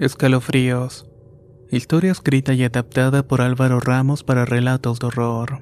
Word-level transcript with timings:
Escalofríos. 0.00 1.06
Historia 1.70 2.10
escrita 2.10 2.54
y 2.54 2.64
adaptada 2.64 3.22
por 3.22 3.42
Álvaro 3.42 3.80
Ramos 3.80 4.24
para 4.24 4.46
relatos 4.46 4.98
de 4.98 5.08
horror. 5.08 5.60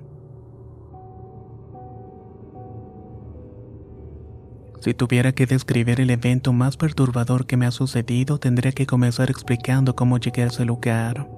Si 4.81 4.95
tuviera 4.95 5.33
que 5.33 5.47
describir 5.47 6.01
el 6.01 6.11
evento 6.11 6.53
más 6.53 6.77
perturbador 6.77 7.47
que 7.47 7.57
me 7.57 7.67
ha 7.67 7.73
sucedido, 7.73 8.39
tendría 8.39 8.71
que 8.71 8.87
comenzar 8.87 9.29
explicando 9.29 9.97
cómo 9.97 10.19
llegué 10.19 10.45
a 10.45 10.47
ese 10.47 10.65
lugar. 10.65 11.29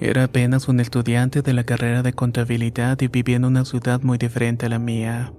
Era 0.00 0.24
apenas 0.24 0.66
un 0.66 0.80
estudiante 0.80 1.42
de 1.42 1.52
la 1.52 1.62
carrera 1.62 2.02
de 2.02 2.12
contabilidad 2.12 3.00
y 3.02 3.06
vivía 3.06 3.36
en 3.36 3.44
una 3.44 3.64
ciudad 3.64 4.02
muy 4.02 4.18
diferente 4.18 4.66
a 4.66 4.68
la 4.68 4.80
mía. 4.80 5.32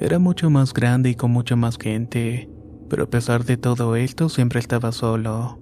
Era 0.00 0.18
mucho 0.18 0.48
más 0.48 0.72
grande 0.72 1.10
y 1.10 1.14
con 1.14 1.30
mucha 1.30 1.56
más 1.56 1.76
gente 1.76 2.48
pero 2.90 3.04
a 3.04 3.06
pesar 3.06 3.44
de 3.44 3.56
todo 3.56 3.96
esto 3.96 4.28
siempre 4.28 4.58
estaba 4.58 4.92
solo. 4.92 5.58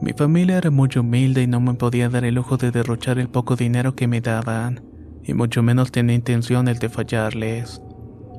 Mi 0.00 0.12
familia 0.12 0.58
era 0.58 0.70
muy 0.70 0.90
humilde 0.96 1.42
y 1.42 1.46
no 1.48 1.58
me 1.58 1.74
podía 1.74 2.08
dar 2.08 2.24
el 2.24 2.36
lujo 2.36 2.56
de 2.56 2.70
derrochar 2.70 3.18
el 3.18 3.28
poco 3.28 3.56
dinero 3.56 3.96
que 3.96 4.06
me 4.06 4.20
daban, 4.20 4.84
y 5.24 5.34
mucho 5.34 5.62
menos 5.64 5.90
tenía 5.90 6.14
intenciones 6.14 6.78
de 6.78 6.88
fallarles. 6.88 7.82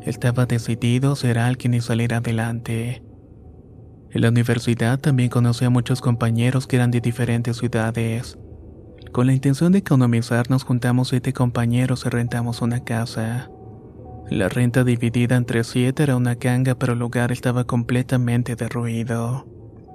Estaba 0.06 0.46
decidido 0.46 1.18
ser 1.18 1.38
alguien 1.38 1.74
y 1.74 1.82
salir 1.82 2.14
adelante. 2.14 3.04
En 4.12 4.22
la 4.22 4.30
universidad 4.30 5.00
también 5.00 5.30
conocí 5.30 5.66
a 5.66 5.70
muchos 5.70 6.00
compañeros 6.00 6.66
que 6.66 6.78
eran 6.78 6.92
de 6.92 7.02
diferentes 7.02 7.58
ciudades. 7.58 8.38
Con 9.12 9.28
la 9.28 9.34
intención 9.34 9.72
de 9.72 9.80
economizar 9.80 10.50
nos 10.50 10.64
juntamos 10.64 11.10
siete 11.10 11.34
compañeros 11.34 12.06
y 12.06 12.10
rentamos 12.10 12.62
una 12.62 12.84
casa. 12.84 13.50
La 14.30 14.48
renta 14.48 14.84
dividida 14.84 15.36
entre 15.36 15.64
siete 15.64 16.04
era 16.04 16.16
una 16.16 16.36
canga, 16.36 16.76
pero 16.76 16.94
el 16.94 17.00
lugar 17.00 17.32
estaba 17.32 17.64
completamente 17.64 18.56
derruido. 18.56 19.48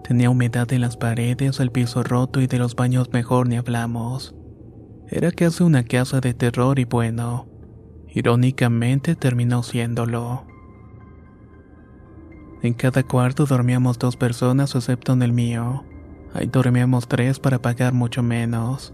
Tenía 0.02 0.28
humedad 0.28 0.72
en 0.72 0.80
las 0.80 0.96
paredes, 0.96 1.60
el 1.60 1.70
piso 1.70 2.02
roto 2.02 2.40
y 2.40 2.48
de 2.48 2.58
los 2.58 2.74
baños 2.74 3.12
mejor 3.12 3.48
ni 3.48 3.56
hablamos. 3.56 4.34
Era 5.08 5.30
casi 5.30 5.62
una 5.62 5.84
casa 5.84 6.20
de 6.20 6.34
terror 6.34 6.80
y 6.80 6.84
bueno, 6.84 7.46
irónicamente 8.08 9.14
terminó 9.14 9.62
siéndolo. 9.62 10.44
En 12.62 12.74
cada 12.74 13.04
cuarto 13.04 13.46
dormíamos 13.46 14.00
dos 14.00 14.16
personas 14.16 14.74
excepto 14.74 15.12
en 15.12 15.22
el 15.22 15.32
mío. 15.32 15.84
Ahí 16.32 16.48
dormíamos 16.48 17.06
tres 17.06 17.38
para 17.38 17.62
pagar 17.62 17.92
mucho 17.92 18.24
menos. 18.24 18.92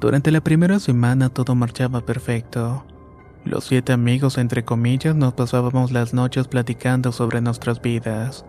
Durante 0.00 0.30
la 0.30 0.40
primera 0.40 0.78
semana 0.78 1.28
todo 1.28 1.54
marchaba 1.54 2.00
perfecto. 2.00 2.86
Los 3.44 3.64
siete 3.64 3.92
amigos, 3.92 4.36
entre 4.36 4.64
comillas, 4.64 5.16
nos 5.16 5.32
pasábamos 5.32 5.90
las 5.92 6.12
noches 6.12 6.48
platicando 6.48 7.12
sobre 7.12 7.40
nuestras 7.40 7.80
vidas. 7.80 8.44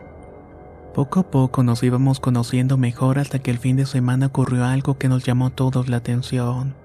Poco 0.94 1.20
a 1.22 1.24
poco 1.24 1.64
nos 1.64 1.84
íbamos 1.84 2.20
conociendo 2.20 2.78
mejor 2.78 3.20
hasta 3.20 3.40
que 3.40 3.52
el 3.52 3.60
fin 3.60 3.78
de 3.78 3.86
semana 3.86 4.28
ocurrió 4.28 4.66
algo 4.66 4.98
que 4.98 5.08
nos 5.08 5.24
llamó 5.24 5.52
todos 5.52 5.88
la 5.88 5.98
atención. 5.98 6.76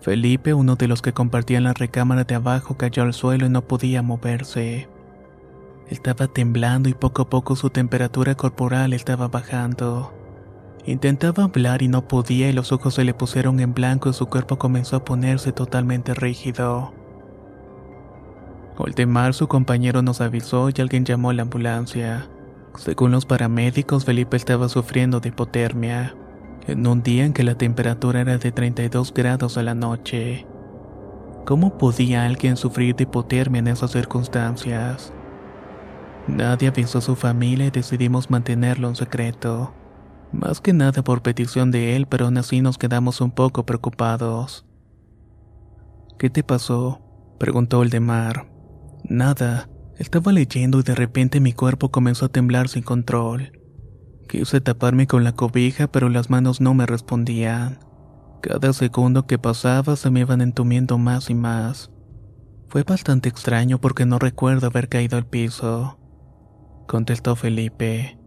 Felipe, 0.00 0.54
uno 0.54 0.76
de 0.76 0.88
los 0.88 1.02
que 1.02 1.12
compartían 1.12 1.64
la 1.64 1.72
recámara 1.74 2.24
de 2.24 2.34
abajo, 2.34 2.76
cayó 2.76 3.02
al 3.02 3.14
suelo 3.14 3.46
y 3.46 3.50
no 3.50 3.62
podía 3.62 4.02
moverse. 4.02 4.88
Estaba 5.88 6.26
temblando 6.26 6.88
y 6.88 6.94
poco 6.94 7.22
a 7.22 7.30
poco 7.30 7.56
su 7.56 7.70
temperatura 7.70 8.34
corporal 8.34 8.92
estaba 8.92 9.28
bajando. 9.28 10.12
Intentaba 10.86 11.44
hablar 11.44 11.80
y 11.80 11.88
no 11.88 12.06
podía 12.06 12.50
y 12.50 12.52
los 12.52 12.70
ojos 12.70 12.94
se 12.94 13.04
le 13.04 13.14
pusieron 13.14 13.58
en 13.60 13.72
blanco 13.72 14.10
y 14.10 14.12
su 14.12 14.26
cuerpo 14.26 14.58
comenzó 14.58 14.96
a 14.96 15.04
ponerse 15.04 15.50
totalmente 15.52 16.12
rígido. 16.12 16.92
Oldemar, 18.76 19.32
su 19.32 19.48
compañero, 19.48 20.02
nos 20.02 20.20
avisó 20.20 20.68
y 20.68 20.80
alguien 20.80 21.06
llamó 21.06 21.30
a 21.30 21.34
la 21.34 21.42
ambulancia. 21.42 22.28
Según 22.76 23.12
los 23.12 23.24
paramédicos, 23.24 24.04
Felipe 24.04 24.36
estaba 24.36 24.68
sufriendo 24.68 25.20
de 25.20 25.30
hipotermia, 25.30 26.16
en 26.66 26.86
un 26.86 27.02
día 27.02 27.24
en 27.24 27.32
que 27.32 27.44
la 27.44 27.54
temperatura 27.54 28.20
era 28.20 28.36
de 28.36 28.52
32 28.52 29.14
grados 29.14 29.56
a 29.56 29.62
la 29.62 29.74
noche. 29.74 30.44
¿Cómo 31.46 31.78
podía 31.78 32.26
alguien 32.26 32.56
sufrir 32.56 32.96
de 32.96 33.04
hipotermia 33.04 33.60
en 33.60 33.68
esas 33.68 33.92
circunstancias? 33.92 35.12
Nadie 36.26 36.68
avisó 36.68 36.98
a 36.98 37.02
su 37.02 37.16
familia 37.16 37.66
y 37.66 37.70
decidimos 37.70 38.30
mantenerlo 38.30 38.88
en 38.88 38.96
secreto. 38.96 39.72
Más 40.34 40.60
que 40.60 40.72
nada 40.72 41.04
por 41.04 41.22
petición 41.22 41.70
de 41.70 41.94
él, 41.94 42.06
pero 42.06 42.24
aún 42.24 42.36
así 42.38 42.60
nos 42.60 42.76
quedamos 42.76 43.20
un 43.20 43.30
poco 43.30 43.64
preocupados. 43.64 44.66
¿Qué 46.18 46.28
te 46.28 46.42
pasó? 46.42 47.00
preguntó 47.38 47.82
el 47.84 47.90
de 47.90 48.00
mar. 48.00 48.50
Nada. 49.04 49.68
Estaba 49.96 50.32
leyendo 50.32 50.80
y 50.80 50.82
de 50.82 50.96
repente 50.96 51.38
mi 51.38 51.52
cuerpo 51.52 51.92
comenzó 51.92 52.26
a 52.26 52.30
temblar 52.30 52.68
sin 52.68 52.82
control. 52.82 53.60
Quise 54.28 54.60
taparme 54.60 55.06
con 55.06 55.22
la 55.22 55.32
cobija, 55.32 55.86
pero 55.86 56.08
las 56.08 56.30
manos 56.30 56.60
no 56.60 56.74
me 56.74 56.84
respondían. 56.84 57.78
Cada 58.42 58.72
segundo 58.72 59.28
que 59.28 59.38
pasaba 59.38 59.94
se 59.94 60.10
me 60.10 60.20
iban 60.20 60.40
entumiendo 60.40 60.98
más 60.98 61.30
y 61.30 61.34
más. 61.34 61.92
Fue 62.68 62.82
bastante 62.82 63.28
extraño 63.28 63.80
porque 63.80 64.04
no 64.04 64.18
recuerdo 64.18 64.66
haber 64.66 64.88
caído 64.88 65.16
al 65.16 65.26
piso. 65.26 65.96
Contestó 66.88 67.36
Felipe. 67.36 68.18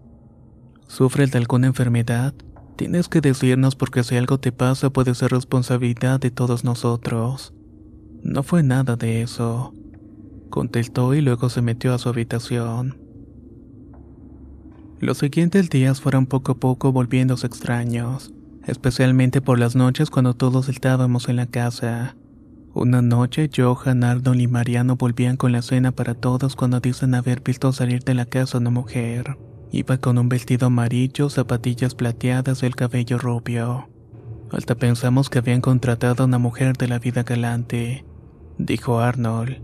¿Sufres 0.87 1.31
de 1.31 1.37
alguna 1.37 1.67
enfermedad? 1.67 2.33
Tienes 2.77 3.09
que 3.09 3.21
decirnos 3.21 3.75
porque 3.75 4.03
si 4.03 4.15
algo 4.15 4.39
te 4.39 4.51
pasa 4.51 4.89
puede 4.89 5.15
ser 5.15 5.31
responsabilidad 5.31 6.19
de 6.19 6.31
todos 6.31 6.63
nosotros. 6.63 7.53
No 8.23 8.43
fue 8.43 8.63
nada 8.63 8.95
de 8.95 9.21
eso. 9.21 9.73
Contestó 10.49 11.13
y 11.13 11.21
luego 11.21 11.49
se 11.49 11.61
metió 11.61 11.93
a 11.93 11.97
su 11.97 12.09
habitación. 12.09 12.97
Los 14.99 15.19
siguientes 15.19 15.69
días 15.69 16.01
fueron 16.01 16.25
poco 16.25 16.53
a 16.53 16.55
poco 16.55 16.91
volviéndose 16.91 17.45
extraños, 17.45 18.33
especialmente 18.65 19.41
por 19.41 19.59
las 19.59 19.75
noches 19.75 20.09
cuando 20.09 20.35
todos 20.35 20.69
estábamos 20.69 21.29
en 21.29 21.35
la 21.35 21.47
casa. 21.47 22.15
Una 22.73 23.01
noche, 23.01 23.49
Johan, 23.55 24.03
Arnold 24.03 24.39
y 24.39 24.47
Mariano 24.47 24.95
volvían 24.95 25.35
con 25.35 25.51
la 25.51 25.61
cena 25.61 25.91
para 25.91 26.13
todos 26.13 26.55
cuando 26.55 26.79
dicen 26.79 27.13
haber 27.13 27.41
visto 27.41 27.71
salir 27.73 28.03
de 28.03 28.13
la 28.13 28.25
casa 28.25 28.59
una 28.59 28.69
mujer. 28.69 29.37
Iba 29.71 29.97
con 29.97 30.17
un 30.17 30.29
vestido 30.29 30.67
amarillo, 30.67 31.29
zapatillas 31.29 31.93
plateadas 31.93 32.63
y 32.63 32.65
el 32.65 32.75
cabello 32.75 33.17
rubio. 33.17 33.89
Hasta 34.51 34.75
pensamos 34.75 35.29
que 35.29 35.39
habían 35.39 35.61
contratado 35.61 36.23
a 36.23 36.25
una 36.25 36.37
mujer 36.37 36.77
de 36.77 36.87
la 36.87 36.99
vida 36.99 37.23
galante, 37.23 38.05
dijo 38.57 38.99
Arnold. 38.99 39.57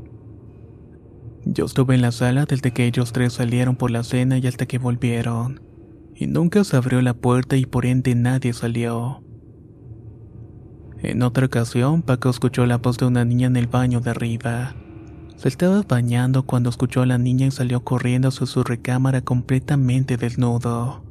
Yo 1.45 1.65
estuve 1.65 1.95
en 1.95 2.01
la 2.01 2.11
sala 2.11 2.45
desde 2.45 2.71
que 2.71 2.85
ellos 2.85 3.13
tres 3.13 3.33
salieron 3.33 3.75
por 3.75 3.91
la 3.91 4.03
cena 4.03 4.37
y 4.37 4.47
hasta 4.47 4.65
que 4.65 4.77
volvieron. 4.77 5.61
Y 6.15 6.27
nunca 6.27 6.63
se 6.63 6.77
abrió 6.77 7.01
la 7.01 7.13
puerta 7.13 7.55
y 7.55 7.65
por 7.65 7.85
ende 7.85 8.13
nadie 8.15 8.53
salió. 8.53 9.23
En 10.99 11.21
otra 11.21 11.45
ocasión, 11.45 12.01
Paco 12.01 12.29
escuchó 12.29 12.65
la 12.65 12.77
voz 12.77 12.97
de 12.97 13.05
una 13.05 13.25
niña 13.25 13.47
en 13.47 13.57
el 13.57 13.67
baño 13.67 13.99
de 13.99 14.11
arriba. 14.11 14.75
Se 15.43 15.49
estaba 15.49 15.81
bañando 15.81 16.43
cuando 16.43 16.69
escuchó 16.69 17.01
a 17.01 17.05
la 17.05 17.17
niña 17.17 17.47
y 17.47 17.51
salió 17.51 17.83
corriendo 17.83 18.29
hacia 18.29 18.47
su 18.47 18.63
recámara 18.63 19.19
completamente 19.19 20.15
desnudo. 20.15 21.03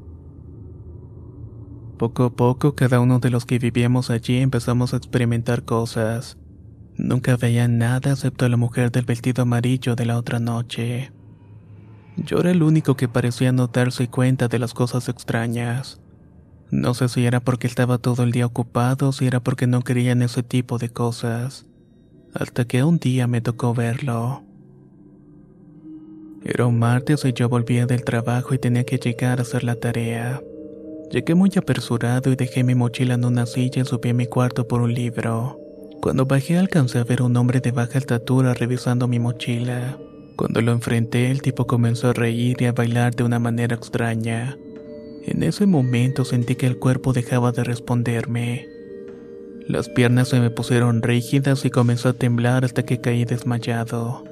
Poco 1.98 2.24
a 2.24 2.30
poco, 2.30 2.74
cada 2.74 2.98
uno 3.00 3.18
de 3.18 3.28
los 3.28 3.44
que 3.44 3.58
vivíamos 3.58 4.08
allí 4.08 4.38
empezamos 4.38 4.94
a 4.94 4.96
experimentar 4.96 5.66
cosas. 5.66 6.38
Nunca 6.96 7.36
veía 7.36 7.68
nada 7.68 8.12
excepto 8.12 8.46
a 8.46 8.48
la 8.48 8.56
mujer 8.56 8.90
del 8.90 9.04
vestido 9.04 9.42
amarillo 9.42 9.96
de 9.96 10.06
la 10.06 10.16
otra 10.16 10.40
noche. 10.40 11.12
Yo 12.16 12.38
era 12.38 12.52
el 12.52 12.62
único 12.62 12.96
que 12.96 13.08
parecía 13.08 13.52
no 13.52 13.66
darse 13.66 14.08
cuenta 14.08 14.48
de 14.48 14.58
las 14.58 14.72
cosas 14.72 15.10
extrañas. 15.10 16.00
No 16.70 16.94
sé 16.94 17.10
si 17.10 17.26
era 17.26 17.40
porque 17.40 17.66
estaba 17.66 17.98
todo 17.98 18.22
el 18.22 18.32
día 18.32 18.46
ocupado 18.46 19.10
o 19.10 19.12
si 19.12 19.26
era 19.26 19.40
porque 19.40 19.66
no 19.66 19.82
quería 19.82 20.12
en 20.12 20.22
ese 20.22 20.42
tipo 20.42 20.78
de 20.78 20.88
cosas. 20.88 21.66
Hasta 22.34 22.64
que 22.64 22.82
un 22.82 22.98
día 22.98 23.26
me 23.26 23.42
tocó 23.42 23.74
verlo. 23.74 24.42
Era 26.44 26.66
un 26.66 26.78
martes 26.78 27.24
y 27.26 27.32
yo 27.34 27.48
volvía 27.50 27.84
del 27.84 28.04
trabajo 28.04 28.54
y 28.54 28.58
tenía 28.58 28.84
que 28.84 28.96
llegar 28.96 29.38
a 29.38 29.42
hacer 29.42 29.64
la 29.64 29.76
tarea. 29.76 30.40
Llegué 31.10 31.34
muy 31.34 31.50
apresurado 31.56 32.32
y 32.32 32.36
dejé 32.36 32.64
mi 32.64 32.74
mochila 32.74 33.14
en 33.14 33.26
una 33.26 33.44
silla 33.44 33.82
y 33.82 33.84
subí 33.84 34.08
a 34.08 34.14
mi 34.14 34.26
cuarto 34.26 34.66
por 34.66 34.80
un 34.80 34.94
libro. 34.94 35.60
Cuando 36.00 36.24
bajé 36.24 36.56
alcancé 36.56 36.98
a 36.98 37.04
ver 37.04 37.20
un 37.20 37.36
hombre 37.36 37.60
de 37.60 37.70
baja 37.70 37.98
estatura 37.98 38.54
revisando 38.54 39.06
mi 39.06 39.18
mochila. 39.18 39.98
Cuando 40.34 40.62
lo 40.62 40.72
enfrenté 40.72 41.30
el 41.30 41.42
tipo 41.42 41.66
comenzó 41.66 42.08
a 42.08 42.12
reír 42.14 42.56
y 42.60 42.64
a 42.64 42.72
bailar 42.72 43.14
de 43.14 43.24
una 43.24 43.38
manera 43.40 43.76
extraña. 43.76 44.56
En 45.26 45.42
ese 45.42 45.66
momento 45.66 46.24
sentí 46.24 46.54
que 46.54 46.66
el 46.66 46.78
cuerpo 46.78 47.12
dejaba 47.12 47.52
de 47.52 47.62
responderme. 47.62 48.71
Las 49.68 49.88
piernas 49.88 50.28
se 50.28 50.40
me 50.40 50.50
pusieron 50.50 51.02
rígidas 51.02 51.64
y 51.64 51.70
comenzó 51.70 52.10
a 52.10 52.12
temblar 52.12 52.64
hasta 52.64 52.84
que 52.84 53.00
caí 53.00 53.24
desmayado. 53.24 54.24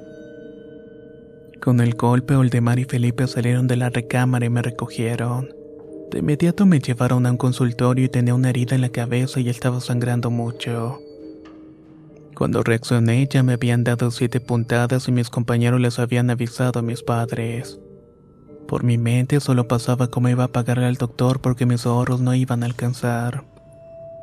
Con 1.61 1.79
el 1.79 1.93
golpe, 1.93 2.35
Oldemar 2.35 2.79
y 2.79 2.85
Felipe 2.85 3.27
salieron 3.27 3.67
de 3.67 3.77
la 3.77 3.89
recámara 3.89 4.45
y 4.45 4.49
me 4.49 4.61
recogieron. 4.61 5.49
De 6.11 6.19
inmediato 6.19 6.65
me 6.65 6.79
llevaron 6.79 7.25
a 7.25 7.31
un 7.31 7.37
consultorio 7.37 8.05
y 8.05 8.09
tenía 8.09 8.35
una 8.35 8.49
herida 8.49 8.75
en 8.75 8.81
la 8.81 8.89
cabeza 8.89 9.39
y 9.39 9.47
estaba 9.47 9.79
sangrando 9.79 10.29
mucho. 10.31 10.99
Cuando 12.35 12.63
reaccioné 12.63 13.27
ya 13.31 13.43
me 13.43 13.53
habían 13.53 13.83
dado 13.83 14.09
siete 14.09 14.39
puntadas 14.39 15.07
y 15.07 15.11
mis 15.11 15.29
compañeros 15.29 15.79
les 15.79 15.99
habían 15.99 16.29
avisado 16.29 16.79
a 16.79 16.83
mis 16.83 17.03
padres. 17.03 17.79
Por 18.67 18.83
mi 18.83 18.97
mente 18.97 19.39
solo 19.39 19.67
pasaba 19.67 20.07
cómo 20.07 20.29
iba 20.29 20.45
a 20.45 20.51
pagarle 20.51 20.85
al 20.85 20.95
doctor 20.95 21.41
porque 21.41 21.65
mis 21.65 21.85
ahorros 21.85 22.21
no 22.21 22.33
iban 22.33 22.63
a 22.63 22.65
alcanzar. 22.65 23.50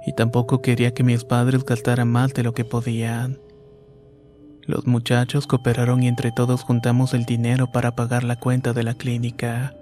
Y 0.09 0.15
tampoco 0.15 0.63
quería 0.63 0.95
que 0.95 1.05
mis 1.05 1.23
padres 1.25 1.67
gastaran 1.67 2.09
más 2.11 2.33
de 2.33 2.43
lo 2.43 2.55
que 2.55 2.65
podían. 2.65 3.39
Los 4.63 4.87
muchachos 4.87 5.47
cooperaron 5.47 6.03
y 6.03 6.09
entre 6.09 6.33
todos 6.33 6.63
juntamos 6.63 7.13
el 7.13 7.27
dinero 7.27 7.71
para 7.73 7.95
pagar 7.95 8.25
la 8.25 8.37
cuenta 8.37 8.73
de 8.73 8.85
la 8.85 8.95
clínica. 8.95 9.75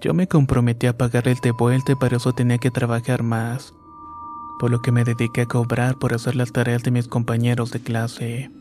Yo 0.00 0.14
me 0.14 0.28
comprometí 0.28 0.86
a 0.86 0.96
pagar 0.96 1.26
el 1.26 1.38
de 1.42 1.50
vuelta 1.50 1.90
y 1.90 1.96
para 1.96 2.18
eso 2.18 2.34
tenía 2.34 2.58
que 2.58 2.70
trabajar 2.70 3.24
más, 3.24 3.74
por 4.60 4.70
lo 4.70 4.80
que 4.80 4.92
me 4.92 5.02
dediqué 5.02 5.40
a 5.40 5.46
cobrar 5.46 5.96
por 5.96 6.14
hacer 6.14 6.36
las 6.36 6.52
tareas 6.52 6.84
de 6.84 6.92
mis 6.92 7.08
compañeros 7.08 7.72
de 7.72 7.80
clase, 7.80 8.52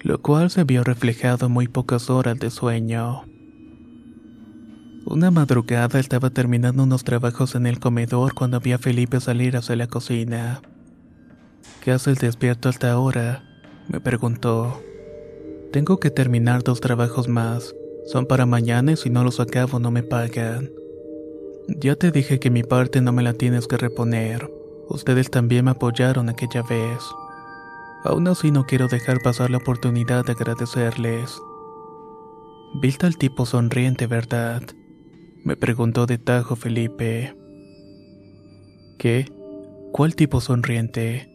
lo 0.00 0.22
cual 0.22 0.48
se 0.48 0.64
vio 0.64 0.82
reflejado 0.82 1.50
muy 1.50 1.68
pocas 1.68 2.08
horas 2.08 2.38
de 2.38 2.48
sueño. 2.48 3.24
Una 5.08 5.30
madrugada 5.30 6.00
estaba 6.00 6.30
terminando 6.30 6.82
unos 6.82 7.04
trabajos 7.04 7.54
en 7.54 7.68
el 7.68 7.78
comedor 7.78 8.34
cuando 8.34 8.58
vi 8.58 8.72
a 8.72 8.78
Felipe 8.78 9.20
salir 9.20 9.56
hacia 9.56 9.76
la 9.76 9.86
cocina. 9.86 10.62
¿Qué 11.84 11.92
haces 11.92 12.18
despierto 12.18 12.68
hasta 12.68 12.90
ahora? 12.90 13.44
me 13.86 14.00
preguntó. 14.00 14.82
Tengo 15.72 16.00
que 16.00 16.10
terminar 16.10 16.64
dos 16.64 16.80
trabajos 16.80 17.28
más. 17.28 17.72
Son 18.06 18.26
para 18.26 18.46
mañana 18.46 18.92
y 18.92 18.96
si 18.96 19.08
no 19.08 19.22
los 19.22 19.38
acabo 19.38 19.78
no 19.78 19.92
me 19.92 20.02
pagan. 20.02 20.72
Ya 21.68 21.94
te 21.94 22.10
dije 22.10 22.40
que 22.40 22.50
mi 22.50 22.64
parte 22.64 23.00
no 23.00 23.12
me 23.12 23.22
la 23.22 23.32
tienes 23.32 23.68
que 23.68 23.76
reponer. 23.76 24.52
Ustedes 24.88 25.30
también 25.30 25.66
me 25.66 25.70
apoyaron 25.70 26.28
aquella 26.28 26.62
vez. 26.62 26.98
Aún 28.02 28.26
así 28.26 28.50
no 28.50 28.66
quiero 28.66 28.88
dejar 28.88 29.20
pasar 29.20 29.50
la 29.50 29.58
oportunidad 29.58 30.24
de 30.24 30.32
agradecerles. 30.32 31.40
Viste 32.74 33.06
al 33.06 33.16
tipo 33.16 33.46
sonriente, 33.46 34.08
¿verdad? 34.08 34.62
Me 35.46 35.54
preguntó 35.54 36.06
de 36.06 36.18
tajo 36.18 36.56
Felipe. 36.56 37.36
¿Qué? 38.98 39.30
¿Cuál 39.92 40.16
tipo 40.16 40.40
sonriente? 40.40 41.30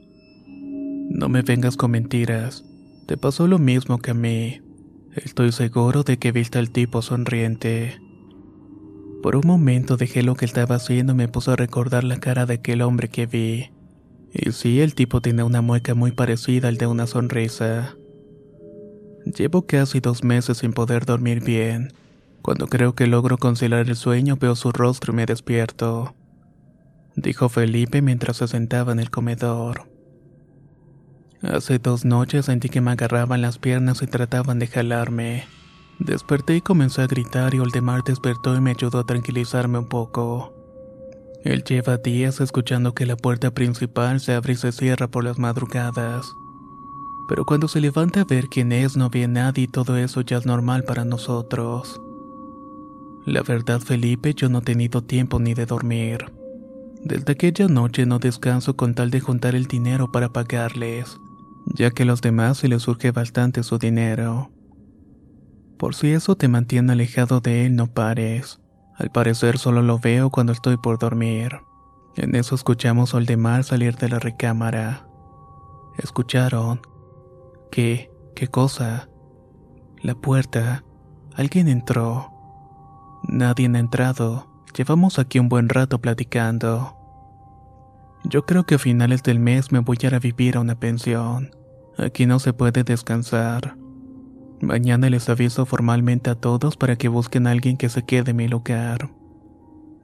No 1.10 1.30
me 1.30 1.44
vengas 1.44 1.78
con 1.78 1.92
mentiras. 1.92 2.66
Te 3.08 3.16
pasó 3.16 3.48
lo 3.48 3.58
mismo 3.58 4.00
que 4.00 4.12
a 4.12 4.14
mí. 4.14 4.60
Estoy 5.16 5.54
seguro 5.54 6.04
de 6.04 6.18
que 6.18 6.34
viste 6.34 6.60
al 6.60 6.72
tipo 6.72 7.02
sonriente. 7.02 8.02
Por 9.24 9.38
un 9.38 9.48
momento 9.48 9.96
dejé 9.96 10.24
lo 10.24 10.36
que 10.36 10.44
estaba 10.44 10.76
haciendo 10.76 11.14
y 11.14 11.16
me 11.16 11.30
puse 11.30 11.52
a 11.52 11.56
recordar 11.56 12.04
la 12.04 12.20
cara 12.20 12.46
de 12.46 12.56
aquel 12.56 12.82
hombre 12.82 13.08
que 13.08 13.28
vi. 13.28 13.72
Y 14.34 14.52
sí, 14.52 14.82
el 14.82 14.94
tipo 14.94 15.22
tenía 15.22 15.46
una 15.46 15.62
mueca 15.62 15.96
muy 15.96 16.12
parecida 16.12 16.68
al 16.68 16.76
de 16.76 16.86
una 16.86 17.08
sonrisa. 17.08 17.96
Llevo 19.38 19.66
casi 19.66 20.02
dos 20.02 20.22
meses 20.26 20.58
sin 20.58 20.74
poder 20.74 21.06
dormir 21.06 21.42
bien. 21.42 21.94
Cuando 22.42 22.68
creo 22.68 22.96
que 22.96 23.08
logro 23.08 23.38
conciliar 23.38 23.88
el 23.88 23.96
sueño 23.96 24.36
veo 24.36 24.56
su 24.56 24.72
rostro 24.72 25.14
y 25.14 25.16
me 25.16 25.26
despierto. 25.26 26.16
Dijo 27.16 27.50
Felipe 27.50 28.02
mientras 28.02 28.38
se 28.38 28.48
sentaba 28.48 28.92
en 28.92 29.00
el 29.00 29.12
comedor. 29.12 29.90
Hace 31.44 31.80
dos 31.80 32.06
noches 32.06 32.46
sentí 32.46 32.70
que 32.70 32.82
me 32.82 32.92
agarraban 32.92 33.42
las 33.42 33.58
piernas 33.58 34.02
y 34.02 34.08
trataban 34.08 34.60
de 34.60 34.68
jalarme. 34.68 35.46
Desperté 36.00 36.56
y 36.56 36.62
comencé 36.62 37.02
a 37.02 37.08
gritar 37.08 37.54
y 37.54 37.60
Oldemar 37.60 38.04
despertó 38.04 38.56
y 38.56 38.62
me 38.62 38.72
ayudó 38.72 39.00
a 39.00 39.06
tranquilizarme 39.06 39.80
un 39.80 39.88
poco. 39.88 40.54
Él 41.44 41.64
lleva 41.64 41.98
días 41.98 42.40
escuchando 42.40 42.94
que 42.94 43.06
la 43.06 43.18
puerta 43.18 43.52
principal 43.52 44.20
se 44.20 44.34
abre 44.34 44.54
y 44.54 44.56
se 44.58 44.72
cierra 44.72 45.08
por 45.08 45.24
las 45.24 45.40
madrugadas. 45.40 46.32
Pero 47.28 47.46
cuando 47.46 47.68
se 47.68 47.82
levanta 47.82 48.22
a 48.22 48.26
ver 48.26 48.48
quién 48.48 48.72
es 48.72 48.96
no 48.96 49.10
ve 49.10 49.28
nadie 49.28 49.64
y 49.64 49.68
todo 49.68 49.98
eso 49.98 50.22
ya 50.22 50.38
es 50.38 50.46
normal 50.46 50.84
para 50.84 51.06
nosotros. 51.06 52.02
La 53.26 53.44
verdad, 53.44 53.80
Felipe, 53.80 54.34
yo 54.34 54.50
no 54.50 54.60
he 54.60 54.62
tenido 54.62 55.04
tiempo 55.04 55.40
ni 55.40 55.54
de 55.54 55.66
dormir. 55.66 56.32
Desde 57.04 57.34
aquella 57.34 57.68
noche 57.68 58.06
no 58.06 58.20
descanso 58.20 58.76
con 58.76 58.94
tal 58.94 59.12
de 59.12 59.20
juntar 59.20 59.56
el 59.56 59.66
dinero 59.66 60.12
para 60.12 60.30
pagarles, 60.30 61.18
ya 61.66 61.92
que 61.92 62.04
a 62.04 62.06
los 62.06 62.22
demás 62.22 62.58
se 62.58 62.68
les 62.68 62.84
surge 62.84 63.12
bastante 63.12 63.64
su 63.64 63.78
dinero. 63.78 64.52
Por 65.78 65.96
si 65.96 66.12
eso 66.12 66.36
te 66.36 66.48
mantiene 66.48 66.94
alejado 66.94 67.42
de 67.42 67.66
él, 67.66 67.76
no 67.76 67.88
pares. 67.88 68.60
Al 68.96 69.10
parecer 69.10 69.58
solo 69.58 69.82
lo 69.82 69.98
veo 69.98 70.30
cuando 70.30 70.54
estoy 70.54 70.78
por 70.78 71.00
dormir. 71.00 71.58
En 72.16 72.36
eso 72.36 72.56
escuchamos 72.56 73.14
a 73.14 73.18
Oldemar 73.18 73.64
salir 73.64 73.96
de 73.98 74.10
la 74.10 74.20
recámara. 74.20 75.08
¿Escucharon? 75.98 76.82
¿Qué? 77.72 78.12
¿Qué 78.36 78.48
cosa? 78.48 79.10
La 80.02 80.14
puerta. 80.14 80.84
Alguien 81.36 81.68
entró. 81.68 82.31
Nadie 83.24 83.70
ha 83.74 83.80
entrado. 83.80 84.48
Llevamos 84.76 85.20
aquí 85.20 85.40
un 85.40 85.50
buen 85.50 85.70
rato 85.70 86.00
platicando. 86.00 86.98
Yo 88.24 88.46
creo 88.46 88.66
que 88.66 88.76
a 88.76 88.80
finales 88.80 89.24
del 89.24 89.40
mes 89.40 89.72
me 89.72 89.80
voy 89.80 89.98
a 90.02 90.08
ir 90.08 90.16
a 90.16 90.20
vivir 90.20 90.58
a 90.58 90.62
una 90.62 90.80
pensión. 90.80 91.52
Aquí 91.98 92.26
no 92.26 92.40
se 92.40 92.54
puede 92.54 92.84
descansar. 92.84 93.78
Mañana 94.62 95.10
les 95.10 95.30
aviso 95.30 95.66
formalmente 95.66 96.30
a 96.30 96.36
todos 96.36 96.78
para 96.78 96.96
que 96.96 97.10
busquen 97.10 97.48
a 97.48 97.52
alguien 97.52 97.78
que 97.78 97.90
se 97.90 98.04
quede 98.04 98.32
en 98.32 98.38
mi 98.38 98.48
lugar. 98.48 99.10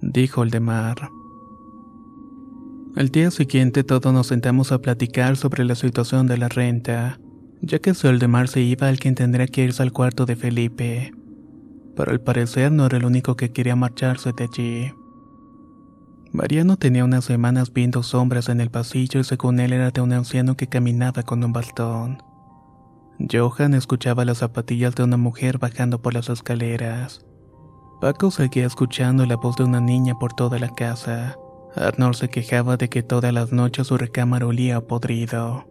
Dijo 0.02 0.44
el 0.44 0.50
de 0.50 0.60
mar. 0.60 1.10
Al 2.96 3.10
día 3.10 3.30
siguiente 3.30 3.84
todos 3.84 4.12
nos 4.14 4.28
sentamos 4.28 4.72
a 4.72 4.82
platicar 4.82 5.38
sobre 5.38 5.64
la 5.64 5.76
situación 5.76 6.28
de 6.28 6.38
la 6.38 6.50
renta, 6.50 7.20
ya 7.62 7.80
que 7.80 7.94
si 7.94 8.08
Oldemar 8.08 8.48
se 8.48 8.62
iba 8.62 8.88
alguien 8.88 9.14
tendría 9.14 9.48
que 9.48 9.64
irse 9.64 9.84
al 9.84 9.92
cuarto 9.92 10.26
de 10.26 10.36
Felipe 10.36 11.17
pero 11.98 12.12
al 12.12 12.22
parecer 12.22 12.72
no 12.72 12.86
era 12.86 12.98
el 12.98 13.06
único 13.06 13.36
que 13.36 13.52
quería 13.52 13.76
marcharse 13.76 14.32
de 14.32 14.44
allí. 14.44 14.94
Mariano 16.32 16.78
tenía 16.78 17.04
unas 17.04 17.26
semanas 17.26 17.74
viendo 17.74 18.04
sombras 18.04 18.50
en 18.50 18.62
el 18.62 18.70
pasillo 18.70 19.20
y 19.20 19.24
según 19.24 19.60
él 19.60 19.74
era 19.74 19.90
de 19.90 20.02
un 20.02 20.14
anciano 20.14 20.56
que 20.56 20.68
caminaba 20.68 21.24
con 21.24 21.44
un 21.44 21.52
bastón. 21.52 22.22
Johan 23.32 23.74
escuchaba 23.74 24.26
las 24.26 24.38
zapatillas 24.38 24.94
de 24.94 25.04
una 25.04 25.18
mujer 25.18 25.58
bajando 25.58 26.00
por 26.00 26.14
las 26.14 26.30
escaleras. 26.30 27.26
Paco 28.00 28.30
seguía 28.30 28.68
escuchando 28.68 29.26
la 29.26 29.36
voz 29.36 29.56
de 29.56 29.64
una 29.64 29.82
niña 29.82 30.14
por 30.20 30.34
toda 30.34 30.60
la 30.60 30.70
casa. 30.70 31.36
Arnold 31.76 32.14
se 32.14 32.30
quejaba 32.30 32.78
de 32.78 32.90
que 32.90 33.02
todas 33.02 33.34
las 33.34 33.52
noches 33.52 33.88
su 33.88 33.98
recámara 33.98 34.46
olía 34.46 34.78
a 34.78 34.82
podrido. 34.82 35.66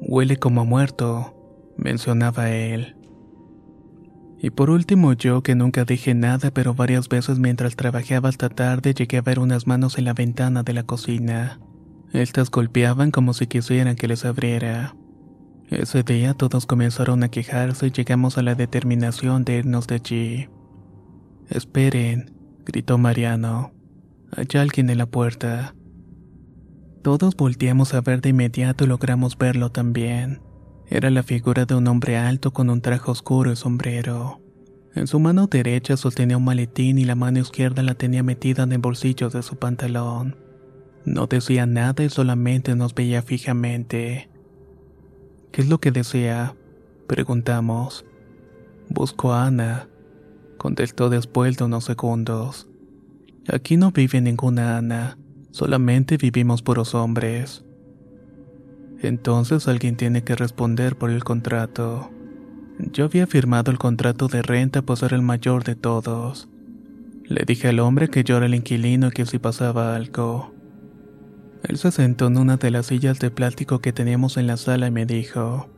Huele 0.00 0.36
como 0.36 0.64
muerto, 0.64 1.34
mencionaba 1.76 2.50
él. 2.50 2.96
Y 4.44 4.50
por 4.50 4.68
último 4.68 5.14
yo 5.14 5.42
que 5.42 5.54
nunca 5.54 5.86
dije 5.86 6.12
nada, 6.12 6.50
pero 6.50 6.74
varias 6.74 7.08
veces 7.08 7.38
mientras 7.38 7.76
trabajaba 7.76 8.28
hasta 8.28 8.50
tarde 8.50 8.92
llegué 8.92 9.16
a 9.16 9.22
ver 9.22 9.38
unas 9.38 9.66
manos 9.66 9.96
en 9.96 10.04
la 10.04 10.12
ventana 10.12 10.62
de 10.62 10.74
la 10.74 10.82
cocina. 10.82 11.60
Estas 12.12 12.50
golpeaban 12.50 13.10
como 13.10 13.32
si 13.32 13.46
quisieran 13.46 13.96
que 13.96 14.06
les 14.06 14.26
abriera. 14.26 14.96
Ese 15.70 16.02
día 16.02 16.34
todos 16.34 16.66
comenzaron 16.66 17.22
a 17.22 17.30
quejarse 17.30 17.86
y 17.86 17.90
llegamos 17.90 18.36
a 18.36 18.42
la 18.42 18.54
determinación 18.54 19.44
de 19.44 19.60
irnos 19.60 19.86
de 19.86 19.94
allí. 19.94 20.48
Esperen, 21.48 22.34
gritó 22.66 22.98
Mariano. 22.98 23.72
Hay 24.30 24.46
alguien 24.60 24.90
en 24.90 24.98
la 24.98 25.06
puerta. 25.06 25.74
Todos 27.02 27.34
volteamos 27.34 27.94
a 27.94 28.02
ver 28.02 28.20
de 28.20 28.28
inmediato 28.28 28.84
y 28.84 28.88
logramos 28.88 29.38
verlo 29.38 29.70
también. 29.70 30.42
Era 30.88 31.10
la 31.10 31.22
figura 31.22 31.64
de 31.64 31.74
un 31.74 31.86
hombre 31.88 32.16
alto 32.16 32.52
con 32.52 32.70
un 32.70 32.80
traje 32.80 33.10
oscuro 33.10 33.52
y 33.52 33.56
sombrero. 33.56 34.40
En 34.94 35.06
su 35.06 35.18
mano 35.18 35.48
derecha 35.48 35.96
sostenía 35.96 36.36
un 36.36 36.44
maletín 36.44 36.98
y 36.98 37.04
la 37.04 37.16
mano 37.16 37.40
izquierda 37.40 37.82
la 37.82 37.94
tenía 37.94 38.22
metida 38.22 38.62
en 38.62 38.72
el 38.72 38.78
bolsillo 38.78 39.28
de 39.28 39.42
su 39.42 39.56
pantalón. 39.56 40.36
No 41.04 41.26
decía 41.26 41.66
nada 41.66 42.04
y 42.04 42.10
solamente 42.10 42.76
nos 42.76 42.94
veía 42.94 43.22
fijamente. 43.22 44.28
¿Qué 45.50 45.62
es 45.62 45.68
lo 45.68 45.80
que 45.80 45.90
desea? 45.90 46.54
Preguntamos. 47.06 48.04
Busco 48.88 49.32
a 49.32 49.46
Ana, 49.46 49.88
contestó 50.58 51.10
después 51.10 51.56
de 51.56 51.64
unos 51.64 51.84
segundos. 51.84 52.68
Aquí 53.48 53.76
no 53.76 53.90
vive 53.90 54.20
ninguna 54.20 54.78
Ana, 54.78 55.18
solamente 55.50 56.16
vivimos 56.16 56.62
puros 56.62 56.94
hombres. 56.94 57.63
Entonces 59.06 59.68
alguien 59.68 59.96
tiene 59.96 60.24
que 60.24 60.34
responder 60.34 60.96
por 60.96 61.10
el 61.10 61.24
contrato. 61.24 62.10
Yo 62.78 63.04
había 63.04 63.26
firmado 63.26 63.70
el 63.70 63.78
contrato 63.78 64.28
de 64.28 64.42
renta 64.42 64.82
por 64.82 64.96
ser 64.96 65.12
el 65.12 65.22
mayor 65.22 65.62
de 65.64 65.76
todos. 65.76 66.48
Le 67.24 67.44
dije 67.46 67.68
al 67.68 67.80
hombre 67.80 68.08
que 68.08 68.24
yo 68.24 68.36
era 68.36 68.46
el 68.46 68.54
inquilino 68.54 69.08
y 69.08 69.10
que 69.10 69.26
si 69.26 69.38
pasaba 69.38 69.94
algo. 69.94 70.52
Él 71.62 71.78
se 71.78 71.90
sentó 71.90 72.26
en 72.26 72.38
una 72.38 72.56
de 72.56 72.70
las 72.70 72.86
sillas 72.86 73.18
de 73.18 73.30
plástico 73.30 73.80
que 73.80 73.92
teníamos 73.92 74.36
en 74.36 74.46
la 74.46 74.56
sala 74.56 74.88
y 74.88 74.90
me 74.90 75.06
dijo, 75.06 75.70